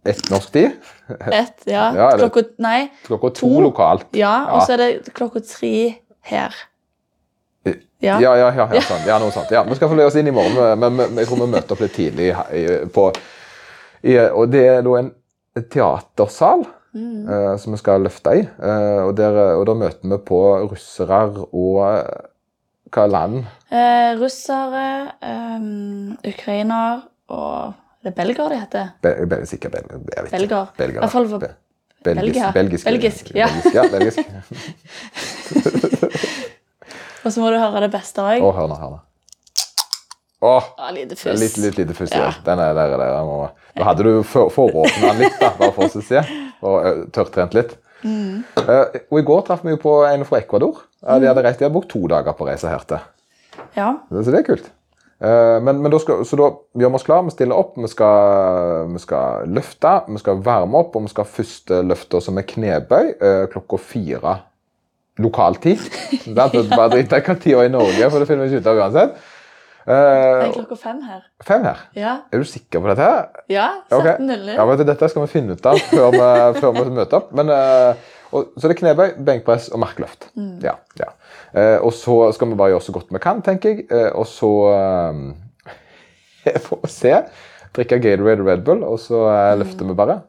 [0.05, 0.71] ett norsk tid.
[1.31, 1.89] Ett, ja.
[1.99, 2.87] Ja, Klokka Nei.
[3.07, 3.61] Klokka to, To.
[3.67, 4.07] lokalt.
[4.17, 5.75] Ja, og så er det klokka tre
[6.31, 6.55] her.
[7.65, 8.19] Ja.
[8.21, 9.05] Ja, ja, ja, ja, sånn.
[9.07, 9.51] ja noe sånt.
[9.55, 11.81] Ja, vi skal få løye oss inn i morgen, men jeg tror vi møter opp
[11.85, 12.31] litt tidlig
[12.93, 13.09] på
[14.05, 15.13] i, Og det er da en
[15.71, 16.65] teatersal
[16.95, 17.27] Mm.
[17.27, 18.43] uh, som vi skal løfte i.
[18.55, 20.37] Uh, og, der, og da møter vi på
[20.71, 21.17] russere
[21.51, 22.29] og eh,
[22.95, 23.41] hva land?
[23.67, 24.83] Uh, russere,
[25.19, 27.73] um, ukrainer og
[28.05, 28.89] Det er belger de heter.
[29.01, 30.35] Be, be, sikkert bel, jeg vet ikke.
[30.37, 30.65] Belger.
[30.77, 30.99] Belger.
[30.99, 31.55] I hvert fall for Be-
[32.05, 33.47] belgisk, belgisk, Belgisk, ja.
[33.49, 34.21] belgisk, ja, belgisk.
[37.25, 38.43] Og så må du høre det beste òg.
[38.45, 38.99] Å, hør nå, hør nå.
[40.45, 41.39] Åh, Ja, lite fuss.
[41.41, 42.27] Litt, litt lite fuss Ja.
[42.45, 42.59] den.
[42.61, 46.03] Er der, der, må, da hadde du for- foråpna den litt, da, bare for å
[46.05, 46.21] se.
[46.61, 47.73] Og tørrtrent litt.
[48.05, 48.43] Mm.
[48.59, 50.83] Uh, og I går traff vi jo på en fra Ecuador.
[51.01, 53.01] Uh, de hadde reist, de hadde brukt to dager på å reise her til.
[53.73, 53.95] Ja.
[54.13, 54.69] Så det er kult.
[55.25, 57.89] Eh, men, men da skal, så da gjør vi oss klar, vi stiller opp, vi
[57.89, 62.29] skal, vi skal løfte, vi skal varme opp, og vi skal først eh, løfte oss
[62.35, 64.35] med knebøy eh, klokka fire
[65.23, 65.79] lokal Det
[66.35, 68.83] er Bare drit i hva tida i Norge, for det finner vi ikke ut av
[68.83, 69.15] uansett.
[69.15, 71.19] Det Eh, er klokka fem her.
[71.45, 71.81] fem her.
[71.93, 72.13] Ja.
[72.33, 73.05] Er du sikker på dette?
[73.05, 73.27] her?
[73.53, 74.07] ja Ok.
[74.17, 74.55] 17.00.
[74.55, 77.27] Ja, vet du, Dette skal vi finne ut av før vi, før vi møter opp.
[77.37, 77.51] Men,
[78.31, 80.31] og, så det er knebøy, benkpress og markløft.
[80.65, 81.11] Ja, ja.
[81.55, 83.87] Eh, og så skal vi bare gjøre så godt vi kan, tenker jeg.
[83.89, 85.25] Eh, og så eh,
[86.67, 87.17] Får vi se.
[87.75, 90.21] Drikke Gatorade og Red Bull, og så eh, løfter vi bare.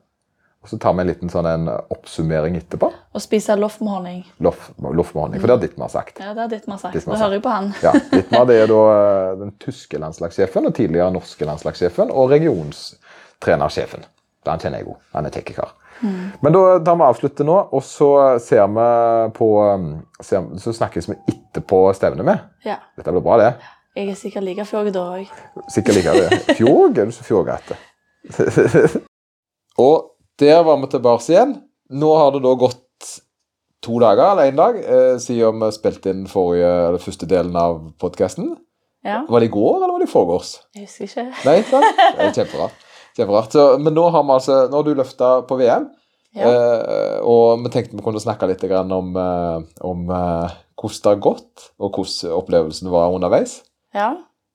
[0.67, 2.89] Og så tar vi en liten sånn en oppsummering etterpå.
[3.15, 4.23] Og spise loff med honning.
[4.43, 6.19] Loff, loff med honning, for det har ditt vi har sagt.
[6.19, 6.97] Ja, det har ditt sagt.
[6.97, 7.23] Ditt vi Nå sagt.
[7.23, 7.69] hører jeg på han.
[7.85, 8.81] Ja, Dittmar det er da
[9.45, 14.09] den tyske landslagssjefen og tidligere norske landslagssjefen og regionstrenersjefen.
[14.51, 14.97] Han kjenner jeg jo.
[15.15, 15.37] Han er
[16.03, 18.11] Men da tar vi avslutte nå, og så
[18.43, 18.89] ser vi
[19.37, 19.87] på um,
[20.21, 22.43] ser, Så snakkes vi etterpå stevnet med.
[22.67, 22.79] Ja.
[22.99, 23.53] Dette blir bra, det.
[23.97, 25.31] Jeg er sikkert like fjog da òg.
[25.73, 26.57] Sikkert liker det.
[26.59, 27.79] Fjog Er du så fjågete?
[29.87, 31.57] og der var vi tilbake igjen.
[31.97, 32.83] Nå har det da gått
[33.87, 37.79] to dager, eller én dag, eh, siden vi spilte inn forrige, eller første delen av
[38.01, 38.57] podkasten.
[39.07, 39.23] Ja.
[39.29, 40.57] Var det i går, eller var det i forgårs?
[40.75, 41.27] Jeg husker ikke.
[41.47, 42.01] Nei, sant?
[42.19, 42.86] Det er kjemperart.
[43.17, 43.55] Kjemperart.
[43.57, 45.89] Så, men nå har vi altså, nå har du løfta på VM,
[46.37, 46.51] Ja.
[46.53, 51.13] eh, og vi tenkte vi kunne snakke litt grann om, eh, om eh, hvordan det
[51.15, 53.63] har gått, og hvordan opplevelsen var underveis.
[53.97, 54.11] Ja.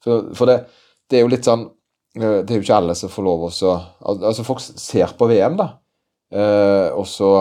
[0.06, 0.60] For, for det,
[1.10, 1.63] det er jo litt sånn
[2.17, 3.71] eh, Det er jo ikke alle som får lov å
[4.13, 5.67] Altså, folk ser på VM, da,
[6.34, 7.32] eh, og så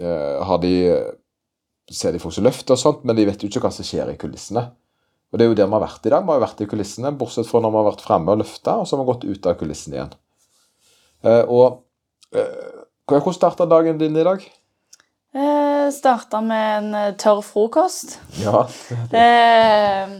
[0.00, 0.74] eh, har de
[1.92, 4.08] Ser de folk som løfter og sånt, men de vet jo ikke hva som skjer
[4.14, 4.62] i kulissene.
[5.28, 6.22] Og det er jo der vi har vært i dag.
[6.24, 8.86] Vi har vært i kulissene, bortsett fra når vi har vært fremme og løfta, og
[8.88, 10.14] så har vi gått ut av kulissene igjen.
[11.24, 14.44] Eh, og eh, hvordan starta dagen din i dag?
[15.34, 18.18] Eh, Starta med en eh, tørr frokost.
[18.42, 18.66] Ja,
[19.24, 20.14] Eh,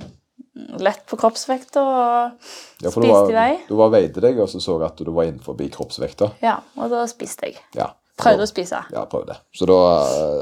[0.78, 2.46] lett på kroppsvekta og
[2.82, 3.52] ja Spiste var, i vei.
[3.68, 6.28] du var veide deg, og så så at du var innenfor kroppsvekta.
[6.44, 7.58] Ja, og da spiste jeg.
[7.74, 7.88] Ja.
[8.20, 8.84] Prøvde å spise.
[8.94, 9.34] Ja, prøvde.
[9.54, 9.78] Så da,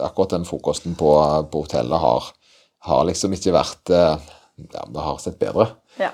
[0.04, 1.08] akkurat den frokosten på,
[1.48, 2.26] på hotellet har,
[2.84, 5.70] har liksom ikke vært Ja, det har sett bedre.
[5.96, 6.10] Ja.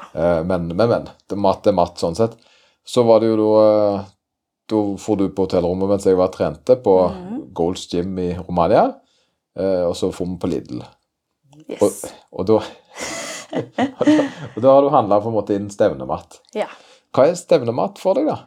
[0.46, 1.08] Men, men, men.
[1.26, 2.37] Det er mat er mat, sånn sett.
[2.87, 4.04] Så var det jo da
[4.68, 6.94] Da for du på hotellrommet mens jeg var trente på
[7.57, 8.85] Golds Gym i Romania.
[9.59, 10.83] eh, Og så for vi på Lidl.
[11.68, 12.04] Yes.
[12.33, 12.59] og da
[13.98, 14.12] og da,
[14.54, 16.40] og da har du handla på en måte inn stevnemat.
[16.54, 16.68] Ja.
[17.16, 18.44] Hva er stevnemat for deg, da?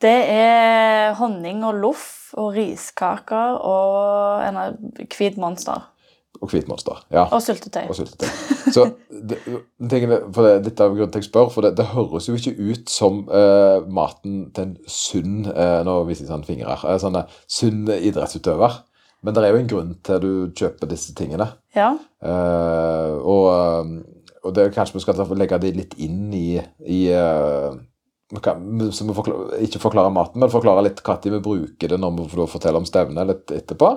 [0.00, 4.58] Det er honning og loff og riskaker og en
[5.12, 5.88] hvit monster.
[6.38, 7.00] Og hvitmonster.
[7.10, 7.24] Ja.
[7.34, 7.88] Og syltetøy.
[7.88, 8.28] og syltetøy.
[8.74, 9.38] Så det,
[9.90, 12.54] tingene, for det, Dette er grunnen til jeg spør, for det, det høres jo ikke
[12.58, 16.84] ut som uh, maten til en sunn uh, Nå viser jeg sånn fingre her.
[16.84, 17.18] Uh, Sånn
[17.50, 18.82] sunn idrettsutøver.
[19.26, 21.48] Men det er jo en grunn til at du kjøper disse tingene.
[21.74, 21.88] Ja.
[22.22, 23.48] Og,
[24.46, 27.00] og det er kanskje vi skal legge det litt inn i, i
[28.28, 32.26] så vi forklar, Ikke forklare maten, men forklare litt når vi bruker det når vi
[32.28, 33.88] får fortelle om stevnet litt etterpå.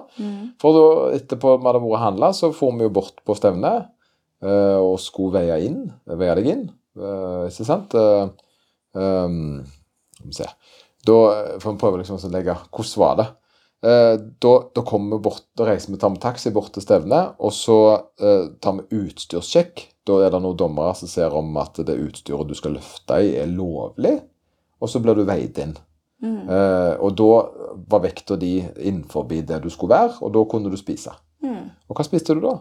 [0.61, 0.85] For da,
[1.17, 3.89] etterpå vi hadde vært handla, så for vi jo bort på stevnet
[4.45, 5.83] uh, og skulle veie inn.
[6.07, 6.63] Veie deg inn,
[7.01, 7.91] uh, ikke sant?
[7.91, 8.31] Uh,
[8.95, 9.59] um,
[10.15, 10.49] Skal vi se.
[11.05, 11.19] Da
[11.59, 13.27] får vi prøve liksom å legge Hvordan var det?
[13.81, 17.37] Eh, da, da kommer vi bort, da reiser vi tar med taxi bort til stevnet,
[17.41, 17.77] og så
[18.21, 19.87] eh, tar vi utstyrssjekk.
[20.05, 23.33] Da er det noen dommere som ser om at det utstyret du skal løfte i,
[23.41, 24.19] er lovlig,
[24.81, 25.73] og så blir du veid inn.
[26.21, 27.31] Eh, og da
[27.89, 31.13] var vekta di innenfor det du skulle være, og da kunne du spise.
[31.89, 32.59] Og hva spiste du da?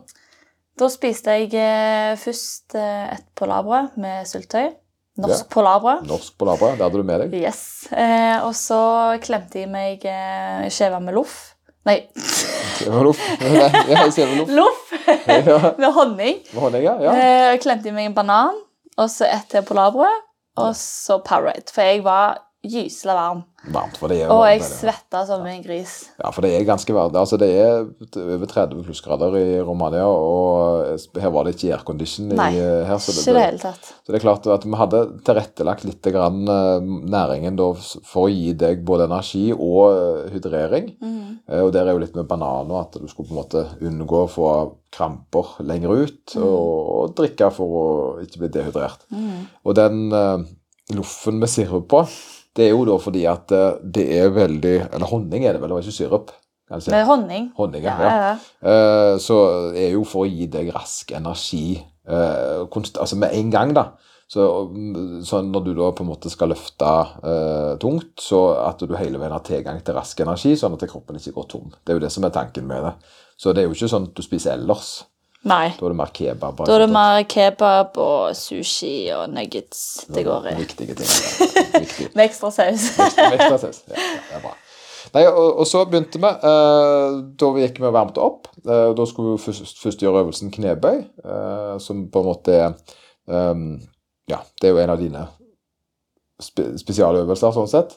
[0.81, 4.73] Da spiste jeg eh, først et et polarbrød med syltetøy.
[5.21, 5.49] Norsk Ja.
[5.55, 6.07] polarbrød.
[6.09, 7.35] Norsk på labra, det hadde du med deg?
[7.43, 7.63] Yes.
[7.93, 8.81] Eh, og så
[9.25, 11.55] klemte jeg meg eh, skjeva med loff.
[11.89, 13.21] Nei, Skjeva loff.
[13.41, 14.51] Ja, ser loff.
[14.53, 16.41] loff med honning.
[16.53, 16.97] med honning, ja.
[17.07, 17.15] ja.
[17.17, 18.59] Eh, klemte jeg meg en banan,
[18.99, 20.21] og så et til polarbrød,
[20.61, 21.71] og så Powerade.
[21.73, 23.39] For jeg var gyselig varm.
[23.73, 25.93] Varmt, for det er Og jeg svetta som en gris.
[26.21, 27.17] Ja, for det er ganske varmt.
[27.17, 27.87] Altså, det er
[28.21, 32.97] over 30 plussgrader i Romania, og her var det ikke aircondition i- Nei, her.
[33.01, 33.85] Så det, Ikke det hele tatt.
[34.05, 37.73] Så det er klart at vi hadde tilrettelagt litt grann, eh, næringen da,
[38.05, 40.95] for å gi deg både energi og eh, hydrering.
[41.49, 44.25] Eh, Og der er jo litt med bananer at du skulle på en måte unngå
[44.25, 44.51] å få
[44.93, 49.05] kramper lenger ut, og, og drikke for å ikke bli dehydrert.
[49.65, 50.39] Og den eh,
[50.95, 52.07] loffen med sirup på,
[52.57, 55.71] det er jo da fordi at eh, det er veldig Eller honning er det vel,
[55.71, 56.33] det var ikke syrup?
[56.71, 56.83] Kan.
[56.91, 57.49] Med honning.
[57.57, 57.97] Honning, ja.
[57.99, 58.35] Ja, ja.
[58.71, 59.39] Eh, så
[59.75, 63.89] er jo for å gi deg rask energi uh, konst, altså med en gang, da.
[64.31, 68.83] Så, mm, så når du da på en måte skal løfte uh, tungt, så at
[68.87, 71.73] du hele veien har tilgang til rask energi, sånn at kroppen ikke går tom.
[71.75, 72.95] Det er jo det som er tanken med det.
[73.41, 74.93] Så det er jo ikke sånn at du spiser ellers.
[75.49, 75.71] Nei.
[75.79, 76.59] Da er det mer kebab.
[76.69, 80.57] Da er det sånn mer kebab og sushi og nuggets det går i.
[80.59, 81.15] Viktige ting.
[81.85, 82.09] Viktig.
[82.15, 82.91] Med ekstra saus.
[82.99, 83.79] Med ekstra saus.
[83.89, 84.53] Ja, ja, det er bra.
[85.15, 86.29] Nei, og, og så begynte vi.
[86.29, 88.51] eh, da vi gikk vi og varmet opp.
[88.63, 92.77] Eh, da skulle vi først, først gjøre øvelsen knebøy, eh, som på en måte er
[93.33, 93.65] ehm,
[94.31, 95.25] Ja, det er jo en av dine
[96.41, 97.97] spe, spesialøvelser, sånn sett.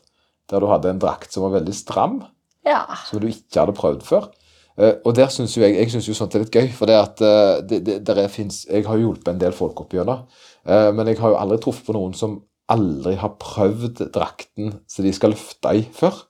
[0.49, 2.21] Der du hadde en drakt som var veldig stram,
[2.65, 2.85] Ja.
[3.11, 4.31] som du ikke hadde prøvd før.
[4.77, 6.95] Eh, og der synes jo jeg, jeg synes jo sånt er litt gøy, for det
[6.97, 10.23] at uh, det, det, der er, finnes, jeg har hjulpet en del folk opp gjennom.
[10.65, 12.39] uh, men jeg har jo aldri truffet på noen som
[12.73, 16.23] aldri har prøvd drakten som de skal løfte i før.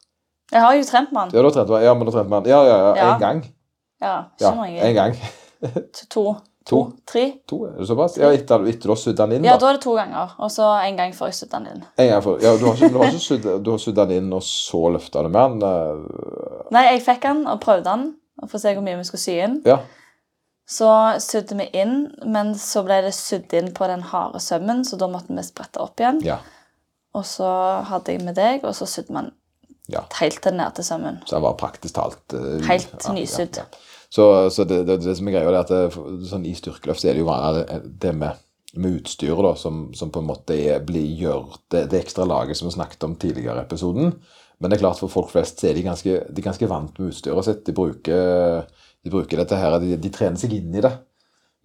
[0.51, 1.37] Jeg har jo trent med den.
[1.39, 3.11] Ja, har trent man, ja, men da trente man, ja, ja, ja, Ja.
[3.13, 3.43] en gang.
[4.03, 4.81] Ja, Ja, mange.
[4.81, 5.15] en gang.
[6.13, 6.35] To.
[6.65, 6.79] To?
[7.07, 7.23] Tre?
[7.47, 8.17] To, er det såpass?
[8.17, 9.69] Ja, etter, etter du har sydd den inn, Ja, da.
[9.69, 10.35] er det to ganger.
[10.39, 11.81] Og så en gang før jeg sydde den inn.
[11.99, 14.43] En gang for, ja, du har ikke, du har ikke sydd, har den inn, og
[14.47, 16.05] så løfta du med den?
[16.71, 18.05] Nei, jeg fikk den og prøvde den
[18.47, 19.59] for å se hvor mye vi skulle sy inn.
[19.67, 19.79] Ja.
[20.69, 24.95] Så sydde vi inn, men så ble det sydd inn på den harde sømmen, så
[24.99, 26.21] da måtte vi sprette opp igjen.
[26.25, 26.39] ja.
[27.13, 27.45] Og så
[27.85, 29.27] hadde jeg med deg, og så sydde man
[29.91, 29.99] Ja.
[30.17, 31.19] helt til ned til sømmen.
[31.27, 33.59] Så den var praktisk talt uh, Helt nysydd.
[34.09, 35.93] Så, så det, det, det som er greia, er at det,
[36.25, 38.41] sånn, i styrkeløft så er det jo vanlig det med,
[38.73, 42.57] med utstyret da, som, som på en måte er, blir, gjør det, det ekstra laget
[42.57, 44.15] som vi snakket om tidligere i episoden.
[44.63, 46.99] Men det er klart for folk flest så er de ganske, de er ganske vant
[46.99, 47.65] med utstyret sitt.
[47.67, 48.63] De bruker,
[49.03, 50.93] de bruker dette her, de, de trener seg inn i det.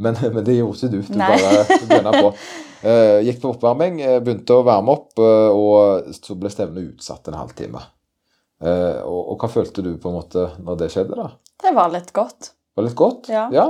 [0.03, 0.99] Men, men det gjorde ikke du.
[1.07, 1.31] Du Nei.
[1.35, 2.33] bare begynner på.
[2.79, 7.27] Uh, gikk på oppvarming, eh, begynte å varme opp, uh, og så ble stevnet utsatt
[7.31, 7.83] en halvtime.
[8.63, 11.19] Uh, og, og hva følte du på en måte når det skjedde?
[11.19, 11.33] da?
[11.63, 12.53] Det var litt godt.
[12.79, 13.31] Var litt godt?
[13.35, 13.67] Ja.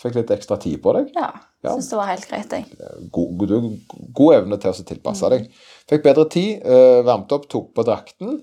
[0.00, 1.12] Fikk litt ekstra tid på deg?
[1.16, 1.30] Ja.
[1.64, 1.74] Ja.
[1.74, 2.88] Syns det var helt greit, jeg.
[3.12, 3.68] God, god,
[4.16, 5.48] god evne til å tilpasse deg.
[5.90, 6.60] Fikk bedre tid,
[7.04, 8.36] varmet opp, tok på drakten.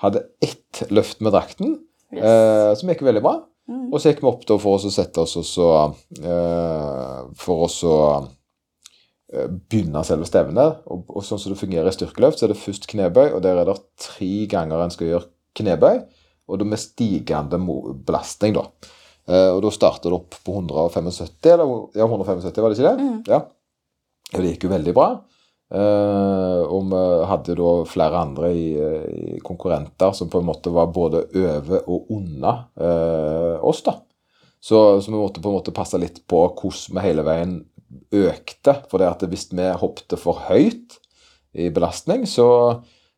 [0.00, 1.78] Hadde ett løft med drakten,
[2.10, 2.24] Yes.
[2.26, 3.36] eh, som gikk veldig bra.
[3.70, 3.84] Mm.
[3.92, 5.66] Og så gikk vi opp da for oss å sette oss og så
[6.18, 7.98] eh, For oss å
[9.30, 10.80] eh, begynne selve stevnet.
[10.90, 13.60] Og, og sånn som det fungerer i styrkeløft, så er det først knebøy, og der
[13.62, 16.00] er det tre ganger en skal gjøre knebøy.
[16.50, 17.60] Og da med stigende
[18.08, 18.64] belastning, da.
[19.30, 23.06] Eh, og da starter det opp på 175, eller ja, 175, var det ikke det?
[23.06, 23.18] Mm.
[23.30, 23.44] Ja.
[24.34, 25.08] Og det gikk jo veldig bra.
[25.70, 30.90] Eh, og vi hadde da flere andre i, i konkurrenter som på en måte var
[30.94, 34.00] både over og under uh, oss, da.
[34.60, 37.60] Så, så vi måtte på en måte passe litt på hvordan vi hele veien
[38.12, 38.74] økte.
[38.90, 40.98] For det at hvis vi hoppet for høyt
[41.56, 42.48] i belastning, så,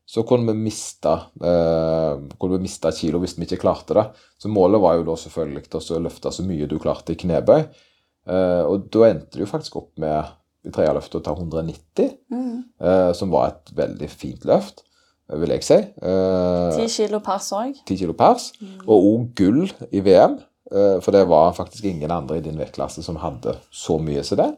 [0.07, 4.07] så kunne vi miste uh, kunne vi miste kilo hvis vi ikke klarte det.
[4.39, 7.65] Så målet var jo da selvfølgelig å løfte så mye du klarte i knebøy.
[8.23, 10.31] Eh, og da endte det jo faktisk opp med
[10.65, 12.65] i tredje løftet å ta 190, Mm.
[12.81, 14.83] eh, som var et veldig fint løft,
[15.33, 15.75] vil jeg si.
[16.03, 17.75] Eh, Ti kilo pers òg.
[17.87, 18.53] 10 kilo pers,
[18.87, 20.39] og òg gull i VM.
[20.73, 24.37] eh, For det var faktisk ingen andre i din vektklasse som hadde så mye som
[24.39, 24.51] det.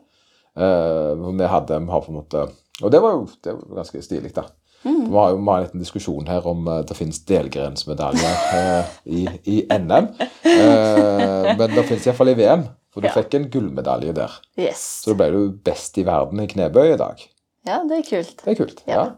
[0.56, 2.48] Eh, Vi hadde vi har på en måte
[2.82, 4.42] Og det var jo det var ganske stilig, da.
[4.84, 9.66] Vi har jo en liten diskusjon her om eh, det finnes delgrensmedaljer eh, i, i
[9.70, 10.08] NM.
[10.44, 12.64] Eh, Men det finnes iallfall i VM,
[12.94, 13.12] for du Ja.
[13.16, 14.30] fikk en gullmedalje der.
[14.56, 15.02] Yes.
[15.04, 17.20] Så da ble du best i verden i knebøy i dag.
[17.66, 18.36] Ja, det er kult.
[18.44, 18.82] Det er kult.
[18.86, 18.94] Ja.
[18.94, 19.10] ja.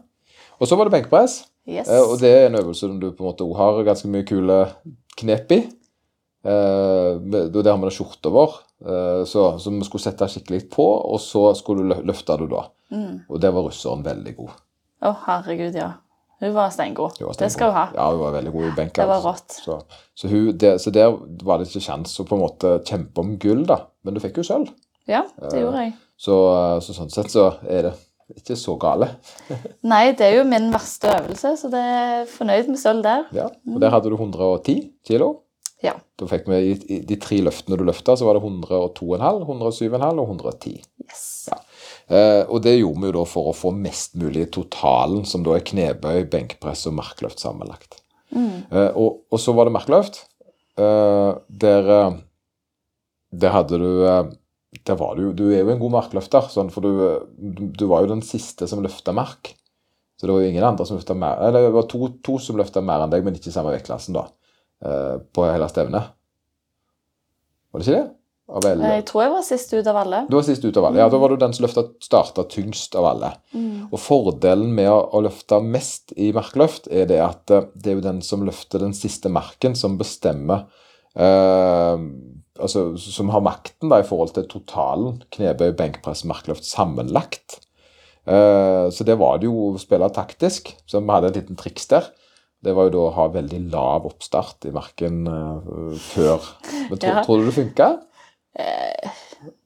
[0.59, 1.43] Og så var det benkpress.
[1.67, 1.87] Yes.
[1.91, 4.59] Eh, Og det er en øvelse som du på en måte har ganske mye kule
[5.19, 5.59] knep i.
[6.47, 8.53] Eh, Det har vi da skjorte over,
[8.85, 12.63] eh, så, så vi skulle sette skikkelig på, og så skulle du løfte det da.
[12.91, 13.21] Mm.
[13.29, 14.53] Og der var russeren veldig god.
[15.03, 15.91] Å, herregud, ja.
[16.39, 17.17] Hun var steingod.
[17.17, 17.85] Det skal hun ha.
[17.95, 18.93] Ja, hun var veldig god i benk.
[18.95, 19.31] Det var altså.
[19.31, 19.55] rått.
[19.63, 23.23] Så, så, hun, det, så der var det ikke kjangs å på en måte kjempe
[23.23, 23.79] om gull, da.
[24.05, 24.69] Men du fikk jo sølv.
[25.09, 25.95] Ja, det gjorde jeg.
[26.19, 26.35] Så,
[26.83, 27.95] så sånn sett så er det
[28.35, 29.09] ikke så gale.
[29.91, 33.27] Nei, det er jo min verste øvelse, så det er fornøyd med sølv der.
[33.35, 33.49] Ja.
[33.71, 35.33] Og der hadde du 110 kilo.
[35.85, 35.93] Ja.
[36.17, 40.21] Da fikk vi i, i de tre løftene du løfta, så var det 102,5, 107,5
[40.23, 40.79] og 110.
[41.05, 41.25] Yes.
[41.53, 41.66] Eh,
[42.07, 45.65] og det gjorde vi jo da for å få mest mulig totalen, som da er
[45.67, 47.99] knebøy, benkpress og markløft sammenlagt.
[48.31, 48.67] Mm.
[48.71, 50.21] Eh, og, og så var det markløft.
[50.79, 51.87] Eh, der,
[53.31, 54.27] det der hadde du eh,
[54.85, 56.91] Der var du Du er jo en god markløfter, sånn, for du,
[57.73, 59.53] du, var jo den siste som løfta mark.
[60.17, 62.59] Så det var jo ingen andre som løfta mer Eller det var to, to som
[62.59, 64.27] løfta mer enn deg, men ikke i samme vektklassen, da.
[64.85, 66.13] eh, på hele stevnet.
[67.71, 68.16] Var det ikke det?
[68.47, 68.89] Av alle?
[68.95, 70.21] Jeg tror jeg var sist ut av alle.
[70.29, 71.01] Du var sist ut av alle.
[71.01, 73.33] Ja, Da var du den som starta tyngst av alle.
[73.51, 73.89] Mm.
[73.91, 77.99] Og Fordelen med å, å løfte mest i markløft er det at eh, det er
[77.99, 80.63] jo den som løfter den siste marken, som bestemmer
[81.17, 81.95] eh,
[82.57, 87.59] altså Som har makten da i forhold til totalen knebøy, benkpress, markløft sammenlagt.
[88.27, 90.71] Eh, så det var det jo å spille taktisk.
[90.87, 92.07] Så vi hadde et liten triks der.
[92.63, 96.47] Det var jo da å ha veldig lav oppstart i marken uh, før.
[96.89, 97.21] Men tro, Ja.
[97.23, 97.89] tror du det funka?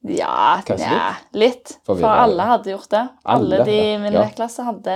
[0.02, 1.78] Ja, Kanskje ja, litt.
[1.88, 3.08] For alle hadde gjort det.
[3.24, 4.26] Alle, Alle, de i min Ja.
[4.26, 4.96] vektklasse hadde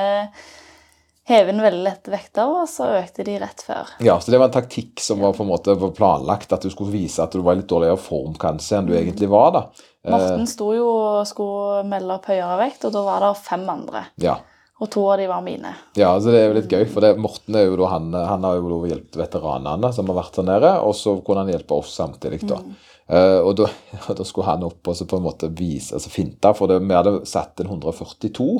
[1.25, 3.89] hevet veldig lette vekter, og så økte de rett før.
[4.03, 6.91] Ja, så det var en taktikk som var på en måte planlagt, at du skulle
[6.93, 9.51] vise at du var i litt dårligere form kanskje enn du egentlig var.
[9.55, 9.63] da.
[10.03, 13.69] Eh, Morten sto jo og skulle melde opp høyere vekt, og da var det fem
[13.69, 14.05] andre.
[14.17, 14.37] ja.
[14.75, 15.69] Og to av de var mine.
[15.95, 18.43] ja, så det er jo litt gøy, for det, Morten er jo da, han, han
[18.43, 21.77] har jo da hjulpet veteranene som har vært der nede, og så kunne han hjelpe
[21.77, 22.41] oss samtidig.
[22.45, 22.57] da.
[23.05, 23.69] Eh, og da,
[24.17, 26.97] da skulle han opp og så på en måte vise, altså finte, for det, vi
[26.97, 28.51] hadde satt en 142,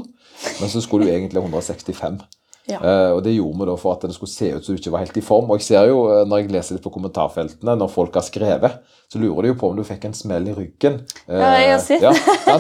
[0.62, 2.24] men så skulle du egentlig 165.
[2.66, 2.80] Ja.
[2.82, 4.94] Uh, og det gjorde vi da for at det skulle se ut som du ikke
[4.96, 5.52] var helt i form.
[5.54, 8.80] Og jeg ser jo, eh, når jeg leser litt på kommentarfeltene, når folk har skrevet,
[9.12, 10.98] så lurer de jo på om du fikk en smell i ryggen.
[11.30, 12.56] Uh, Ja, jeg har sett ja,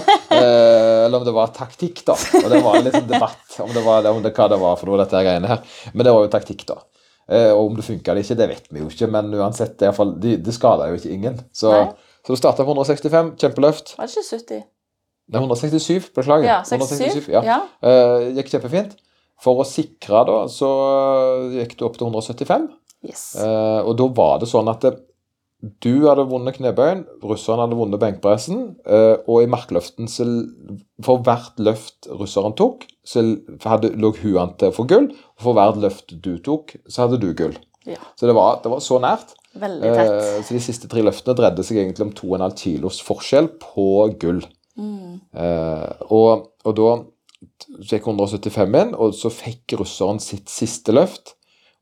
[1.08, 2.13] eller om det var taktikk, da.
[2.38, 4.91] Og det var en liten debatt om, det var, om det, hva det var for
[4.91, 5.82] noe, dette greiene her.
[5.93, 6.78] Men det var jo taktikk, da.
[7.25, 9.89] Eh, og om det funka eller ikke, det vet vi jo ikke, men uansett, det,
[9.97, 11.39] fall, de, det skada jo ikke ingen.
[11.55, 12.13] Så, Nei.
[12.21, 13.95] så du starta på 165, kjempeløft.
[13.97, 14.61] Var det ikke 70?
[15.33, 16.45] Nei, 167, beklager.
[16.45, 17.31] Ja, 67.
[17.33, 17.41] ja.
[17.47, 17.59] Ja.
[17.81, 18.93] Uh, gikk kjempefint.
[19.41, 20.69] For å sikre, da, så
[21.55, 22.69] gikk du opp til 175.
[23.05, 23.25] Yes.
[23.39, 24.93] Uh, og da var det sånn at det,
[25.82, 30.25] du hadde vunnet knebøyen, russeren hadde vunnet benkpressen, eh, og i markløften så
[31.04, 33.23] For hvert løft russeren tok, så
[33.65, 35.10] hadde, lå hun an til å få gull.
[35.38, 37.56] Og for hvert løft du tok, så hadde du gull.
[37.86, 37.99] Ja.
[38.17, 39.36] Så det var, det var så nært.
[39.56, 40.13] Veldig tett.
[40.13, 43.89] Eh, så de siste tre løftene dreide seg egentlig om 2,5 kilos forskjell på
[44.21, 44.41] gull.
[44.75, 45.19] Mm.
[45.32, 46.89] Eh, og, og da
[47.86, 51.36] gikk 175 inn, og så fikk russeren sitt siste løft.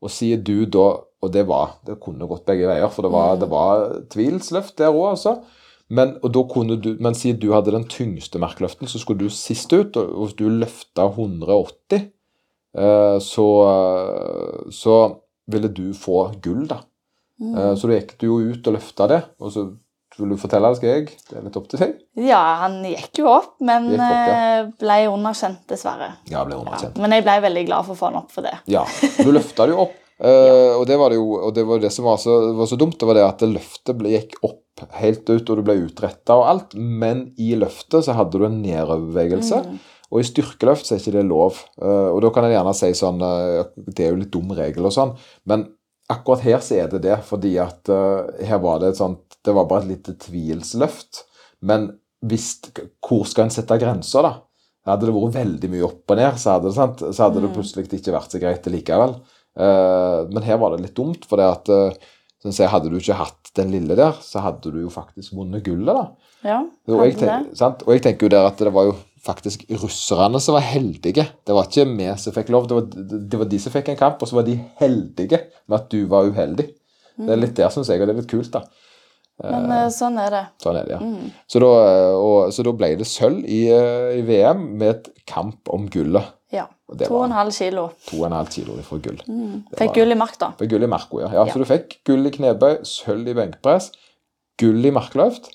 [0.03, 0.89] Og sier du da
[1.23, 4.91] Og det var Det kunne gått begge veier, for det var, det var tvilsløft der
[4.91, 5.37] òg, altså.
[5.93, 9.95] Men, du, men siden du hadde den tyngste merkeløften, så skulle du sist ut.
[9.99, 12.07] Og hvis du løfta 180,
[12.75, 13.47] eh, så,
[14.73, 14.97] så
[15.51, 16.81] ville du få gull, da.
[17.41, 17.55] Mm.
[17.57, 19.21] Eh, så da gikk du jo ut og løfta det.
[19.43, 19.65] Og så
[20.17, 21.07] vil du fortelle det, skal jeg?
[21.29, 21.95] Det er litt opp til deg.
[22.27, 24.37] Ja, han gikk jo opp, men opp, ja.
[24.59, 26.11] eh, ble underkjent, dessverre.
[26.31, 26.61] Ja, ble Ja.
[26.63, 27.01] underkjent.
[27.01, 28.55] Men jeg ble veldig glad for å få han opp for det.
[28.71, 28.85] Ja,
[29.19, 29.99] du løfta det jo opp.
[30.19, 32.79] Eh, og det var det jo og det var det som var så, var så
[32.79, 35.77] dumt, det var det at det løftet ble, gikk opp helt ut, og du ble
[35.85, 39.61] utretta og alt, men i løftet så hadde du en nedoverbevegelse.
[39.67, 39.77] Mm.
[40.13, 41.61] Og i styrkeløft så er ikke det lov.
[41.81, 44.85] Uh, og da kan jeg gjerne si sånn uh, Det er jo litt dum regel
[44.89, 45.13] og sånn,
[45.49, 45.67] men
[46.13, 49.69] akkurat her så er det det, fordi at her var det et sånt Det var
[49.69, 51.23] bare et lite tvilsløft.
[51.65, 51.87] Men
[52.27, 52.57] hvis,
[53.03, 54.33] hvor skal en sette grenser, da?
[54.87, 57.03] Hadde det vært veldig mye opp og ned, så hadde det, sant?
[57.07, 59.15] Så hadde det plutselig ikke vært så greit likevel.
[59.53, 62.11] Eh, men her var det litt dumt, for det at eh,
[62.43, 65.93] å hadde du ikke hatt den lille der, så hadde du jo faktisk vunnet gullet,
[65.93, 66.29] da.
[66.43, 66.59] Ja,
[66.91, 67.85] Og jeg, tenk, sant?
[67.85, 71.23] og jeg tenker jo der at det var jo faktisk russerne som var heldige.
[71.47, 73.99] Det var ikke vi som fikk lov, det var, det var de som fikk en
[74.01, 75.39] kamp, og så var de heldige
[75.69, 76.67] med at du var uheldig.
[77.13, 78.65] Det er litt der, syns jeg, og det er litt kult, da.
[79.41, 80.43] Men eh, sånn er det.
[80.61, 80.99] Sånn er det, ja.
[81.01, 81.31] Mm.
[81.49, 85.09] Så, da, eh, og, så da ble det sølv i, eh, i VM med et
[85.29, 86.35] kamp om gullet.
[86.53, 86.67] Ja.
[86.89, 87.87] Og det To og en halv kilo.
[88.11, 89.19] 2,5 kilo fra gull.
[89.27, 89.59] Mm.
[89.79, 90.51] Fikk gull i mark, da.
[90.59, 91.31] Fikk gull i Marco, ja.
[91.33, 91.45] ja.
[91.49, 93.89] Så du fikk gull i knebøy, sølv i benkpress,
[94.61, 95.51] gull i markløft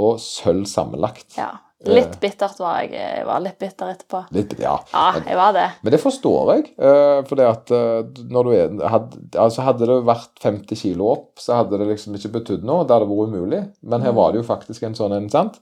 [0.00, 1.34] og sølv sammenlagt.
[1.38, 1.50] Ja.
[1.86, 2.90] Litt bittert var jeg.
[2.96, 4.24] Jeg var litt bitter etterpå.
[4.34, 4.72] Litt, ja.
[4.90, 5.66] Ja, jeg var det.
[5.86, 6.64] Men det forstår jeg.
[6.74, 11.12] eh, For det at eh, når du er, hadde, altså hadde det vært 50 kilo
[11.12, 12.82] opp, så hadde det liksom ikke betydd noe.
[12.82, 13.62] Det hadde vært umulig.
[13.86, 15.60] Men her var det jo faktisk en sånn en, sant?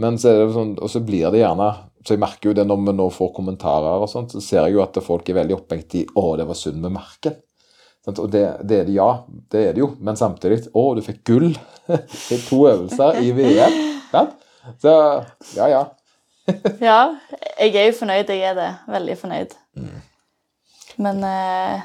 [0.00, 1.68] Men så det sånn, og så blir det gjerne
[2.04, 4.76] Så jeg merker jo det når vi nå får kommentarer og sånt, så ser jeg
[4.76, 7.42] jo at folk er veldig opphengt i 'Å, det var synd med merket'.
[8.08, 9.08] Og det, det er det, ja.
[9.50, 9.90] Det er det jo.
[10.00, 11.58] Men samtidig 'Å, du fikk gull'
[12.34, 13.78] i to øvelser i VM.
[14.12, 14.36] Sant?
[14.80, 14.92] Så
[15.56, 15.84] ja, ja.
[16.80, 17.00] Ja,
[17.60, 18.30] jeg er jo fornøyd.
[18.32, 18.70] Jeg er det.
[18.88, 19.56] Veldig fornøyd.
[19.76, 19.98] Mm.
[20.98, 21.82] Men eh,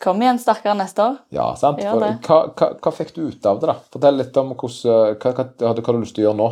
[0.00, 1.16] kom igjen sterkere neste år.
[1.34, 1.82] Ja, sant?
[1.82, 3.74] Hva, hva, hva fikk du ut av det, da?
[3.92, 6.48] Fortell litt om hvordan, hva, hva, hva, hva du har lyst til å gjøre nå.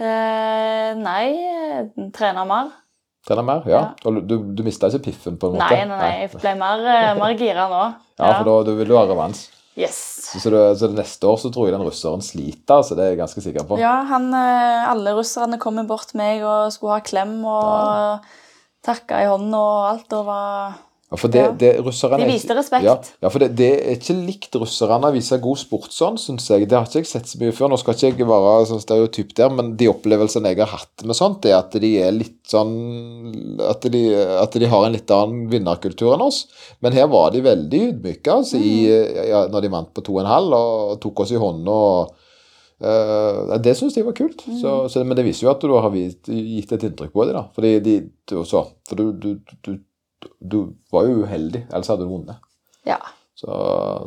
[0.00, 2.70] Eh, nei, eh, trene mer.
[3.28, 3.66] Trene mer?
[3.68, 3.80] Ja.
[3.80, 4.08] Ja.
[4.08, 5.68] Og Du, du mista ikke piffen, på en måte?
[5.68, 6.12] Nei, nei, nei.
[6.24, 7.82] Jeg ble mer, eh, mer gira nå.
[8.20, 9.48] Ja, for da du vil du ha revans.
[9.78, 9.98] Yes.
[10.32, 13.04] Så, så, det, så det neste år så tror jeg den russeren sliter, så det
[13.04, 13.78] er jeg ganske sikker på.
[13.80, 18.26] Ja, han, eh, alle russerne kom bort meg og skulle ha klem og
[18.86, 20.16] takka i hånden og alt.
[20.16, 20.78] og var...
[21.10, 22.84] Ja, for det, det, russerne De viste respekt.
[22.86, 26.68] Ja, ja for det, det er ikke likt russerne å vise god sportsånd, syns jeg.
[26.70, 27.72] Det har ikke jeg sett så mye før.
[27.72, 31.18] Nå skal ikke jeg være sånn stereotyp der, men de opplevelsene jeg har hatt med
[31.18, 32.70] sånt, er at de er litt sånn
[33.66, 36.44] At de, at de har en litt annen vinnerkultur enn oss.
[36.82, 39.20] Men her var de veldig ydmyke altså, i, Mm.
[39.32, 41.74] ja, når de vant på 2,5 og tok oss i hånda.
[41.74, 42.14] og
[42.86, 44.46] eh, det syns de var kult.
[44.46, 44.56] Mm.
[44.62, 47.34] Så, så, men det viser jo at du har gitt, gitt et inntrykk på dem.
[47.38, 47.46] da.
[47.54, 49.34] Fordi de, du, så, for du, du,
[49.66, 49.74] du,
[50.40, 50.58] du
[50.92, 52.36] var jo uheldig, ellers hadde du vunnet.
[52.86, 52.98] Ja.
[53.40, 53.48] Så,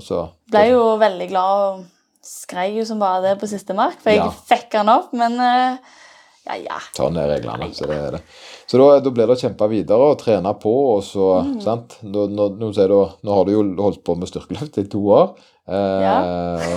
[0.05, 0.23] så
[0.53, 1.83] Ble jo veldig glad og
[2.23, 4.29] skrei jo som bare det på siste mark, for jeg Ja.
[4.29, 5.77] fikk han opp, men eh,
[6.45, 6.77] ja, ja.
[6.95, 7.69] Sånn er reglene.
[7.73, 8.21] Så, det er det.
[8.67, 11.57] så da, da blir det å kjempe videre og trene på, og så Mm.
[11.63, 11.97] sant?
[12.03, 15.33] Nå, nå, nå, du, nå har du jo holdt på med styrkeløft i to år.
[15.67, 16.67] Eh,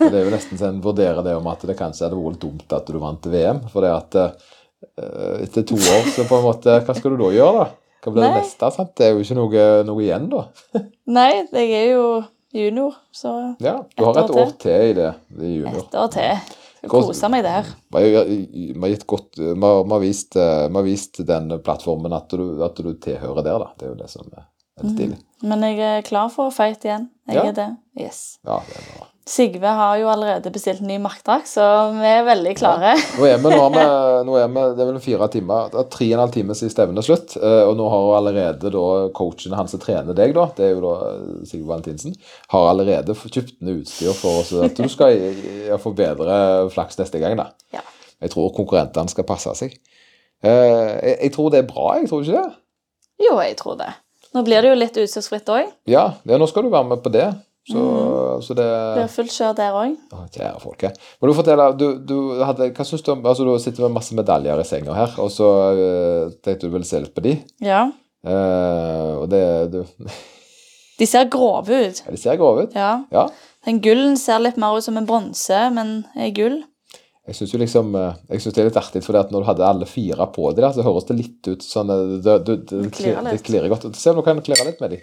[0.00, 2.40] og det er jo nesten så en vurderer det om at det kanskje hadde vært
[2.42, 3.60] dumt at du vant VM.
[3.72, 7.30] For det at eh, etter to år, så på en måte Hva skal du da
[7.34, 7.70] gjøre, da?
[8.02, 8.70] Hva blir det neste?
[8.72, 8.94] sant?
[8.96, 10.44] Det er jo ikke noe, noe igjen, da.
[11.18, 12.04] Nei, jeg er jo
[12.56, 15.84] junior, så Ja, Du har Et år til i det, i junior.
[15.84, 16.56] Et år til.
[16.80, 17.66] Hvordan- Kosa meg der.
[17.92, 18.24] Vi har,
[20.00, 20.36] vist,
[20.86, 23.68] vist den plattformen at du, at du tilhører der, da.
[23.78, 24.46] Det er jo det som er
[24.88, 25.18] stilig.
[25.42, 25.48] Mm.
[25.52, 27.10] Men jeg er klar for å fight igjen.
[27.28, 27.44] Jeg Ja.
[27.48, 27.68] er det.
[28.00, 28.38] Yes.
[28.46, 29.06] Ja, det er bra.
[29.30, 31.62] Sigve har jo allerede bestilt ny maktdrakt, så
[31.94, 32.96] vi er veldig klare.
[33.14, 33.84] Nå er vi, nå vi,
[34.26, 36.56] nå er vi det er vel fire timer, det er tre og en halv time
[36.58, 37.36] siden stevnet slutt.
[37.38, 38.82] eh, Og nå har allerede da
[39.14, 41.12] coachen han som trener deg, da, det er jo da
[41.46, 42.16] Sigve Valentinsen,
[42.50, 46.40] har allerede kjøpt ned utstyr for oss, at du skal få bedre
[46.74, 47.36] flaks neste gang.
[47.38, 47.52] da.
[47.76, 47.84] Ja.
[48.20, 49.76] Jeg tror konkurrentene skal passe seg.
[50.42, 52.56] Eh, Jeg, jeg tror det er bra, jeg tror ikke det?
[53.28, 53.92] Jo, jeg tror det.
[54.34, 55.70] Nå blir det jo litt utstyrsfritt òg.
[55.90, 57.28] Ja, ja, nå skal du være med på det.
[57.68, 57.82] Så,
[58.42, 59.96] så det Blir fullt kjør der òg.
[60.32, 60.90] Kjære folke.
[61.20, 64.16] Må du fortelle, du, du hadde, hva synes du om altså Du sitter med masse
[64.16, 67.36] medaljer i senga her, og så uh, tenkte du ville se litt på de.
[67.64, 67.84] Ja.
[68.24, 69.44] Uh, og det
[69.74, 69.82] du,
[71.00, 72.02] De ser grove ut.
[72.04, 72.74] ja, De ser grove ut.
[72.76, 73.04] Ja.
[73.12, 73.28] Ja.
[73.64, 76.60] Den gullen ser litt mer ut som en bronse, men er gull.
[77.28, 79.86] Jeg syns liksom eh, Jeg synes det er litt artig, for når du hadde alle
[79.86, 81.92] fire på de der, så høres det litt ut sånn
[82.24, 82.38] Det,
[82.96, 83.86] klirrer godt.
[83.96, 85.00] Se om du kan klirre litt med de.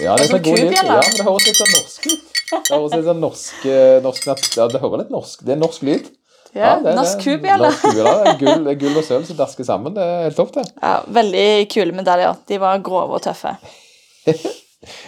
[0.00, 0.72] Ja, det er Altså, sånn god lyd.
[0.76, 2.38] Ja, det høres litt sånn norsk ut.
[2.50, 5.44] Det høres litt sånn norsk, eh, norsk Ja, det hører litt norsk.
[5.44, 6.08] Det er norsk lyd.
[6.56, 7.68] Ja, det Norsk kubjelle.
[7.70, 9.94] Det gull, gull og sølv som dasker sammen.
[9.94, 10.64] Det er helt topp, det.
[10.82, 12.40] Ja, veldig kule medaljer.
[12.50, 13.54] De var grove og tøffe.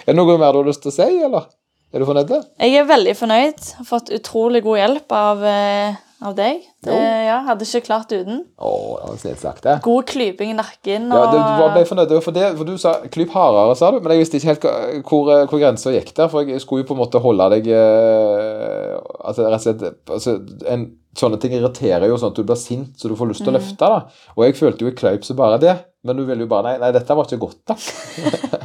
[0.05, 1.47] Er det noe mer du har lyst til å si, eller?
[1.93, 2.33] Er du fornøyd?
[2.61, 3.63] Jeg er veldig fornøyd.
[3.79, 6.63] Har fått utrolig god hjelp av, eh, av deg.
[6.87, 6.95] Det,
[7.27, 8.43] ja, hadde ikke klart uten.
[8.57, 8.71] Å,
[9.03, 9.75] det var snilt sagt, det.
[9.85, 11.09] God klyping i nakken.
[11.11, 13.91] Ja, Og, du, du var- ble fornøyd for det, for du sa klyp hardere, sa
[13.95, 16.85] du, men jeg visste ikke helt hvor, eh, hvor grensa gikk der, for jeg skulle
[16.85, 19.87] jo på en måte holde deg eh, altså, rett og slett,
[20.19, 20.39] altså,
[20.73, 23.51] en, Sånne ting irriterer jo sånn at du blir sint, så du får lyst til
[23.53, 23.77] å løfte.
[23.85, 23.99] da.
[24.33, 25.75] Og jeg følte jo jeg kløyp så bare det,
[26.09, 27.77] men du ville jo bare Nei, nei dette var ikke godt da.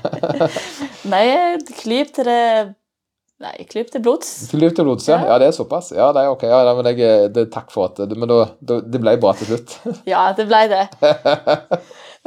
[1.11, 1.25] Nei,
[1.81, 2.39] klyp til det
[3.43, 4.29] Nei, klyp til blods.
[4.49, 5.19] Klyp til blods, ja.
[5.29, 5.35] Ja.
[5.37, 5.91] Det er såpass.
[5.93, 9.01] Ja, det er ok, ja, men jeg, det, takk for at Men da, da, det
[9.03, 9.75] ble bra til slutt.
[10.09, 10.81] Ja, det ble det.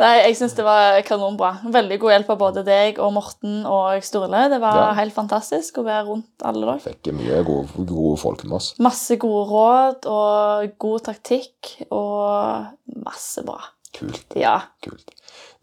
[0.01, 1.51] Nei, jeg syns det var kanonbra.
[1.75, 4.47] Veldig god hjelp av både deg og Morten og Sturle.
[4.53, 4.93] Det var Ja.
[5.01, 6.79] helt fantastisk å være rundt alle dere.
[6.87, 8.71] Fikk mye gode, gode folk med oss.
[8.81, 12.71] Masse gode råd og god taktikk og
[13.03, 13.59] masse bra.
[13.99, 14.23] Kult.
[14.39, 14.61] Ja.
[14.85, 15.11] kult.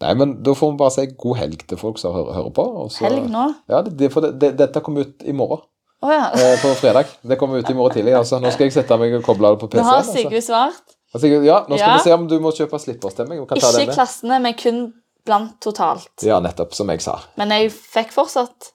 [0.02, 2.66] Nei, men da får vi bare si god helg til folk som hører, hører på.
[2.92, 3.46] så- Helg nå.
[3.70, 5.64] Ja, det, for det, det, dette kommer ut i morgen.
[6.02, 6.28] Oh, ja.
[6.36, 7.08] Eh, på fredag.
[7.26, 8.14] Det kommer ut i morgen tidlig.
[8.14, 8.38] altså.
[8.40, 9.86] Nå skal jeg sette meg og koble det på PC-en.
[9.86, 10.14] har altså.
[10.14, 10.94] Sigurd svart.
[11.16, 11.28] Altså.
[11.44, 11.94] Ja, nå skal Ja.
[11.98, 13.42] vi se om du må kjøpe slipperstemming.
[13.48, 14.94] Ikke i klassene, men kun
[15.26, 16.24] blant totalt.
[16.24, 17.20] Ja, nettopp, som jeg sa.
[17.36, 18.72] Men jeg fikk fortsatt.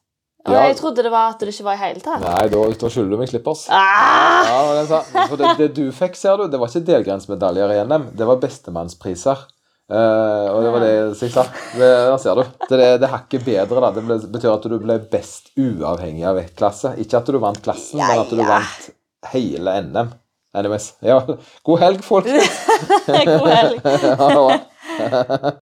[0.48, 0.64] Ja.
[0.66, 2.22] jeg trodde det var at det ikke var i hele tatt.
[2.24, 3.66] Nei, da, da skylder du meg slippers.
[3.70, 4.48] Ah!
[4.48, 7.82] Ja, men sa, for det, det du fikk, ser du, det var ikke delgrensmedaljer i
[7.86, 9.44] NM, det var bestemannspriser.
[9.92, 10.90] Uh, og det var det
[11.20, 11.44] jeg sa.
[11.76, 12.42] Det, der ser du.
[12.64, 13.90] Det, det, det hakket bedre, da.
[13.92, 16.94] Det ble, betyr at du ble best uavhengig av vektklasse.
[17.02, 18.48] Ikke at du vant klassen, Ja, men at du ja.
[18.54, 18.90] vant
[19.34, 20.14] hele NM.
[20.56, 20.94] Anyways.
[21.04, 21.20] Ja,
[21.64, 22.26] god helg, folk.
[23.06, 23.78] God helg.
[24.92, 25.58] Det.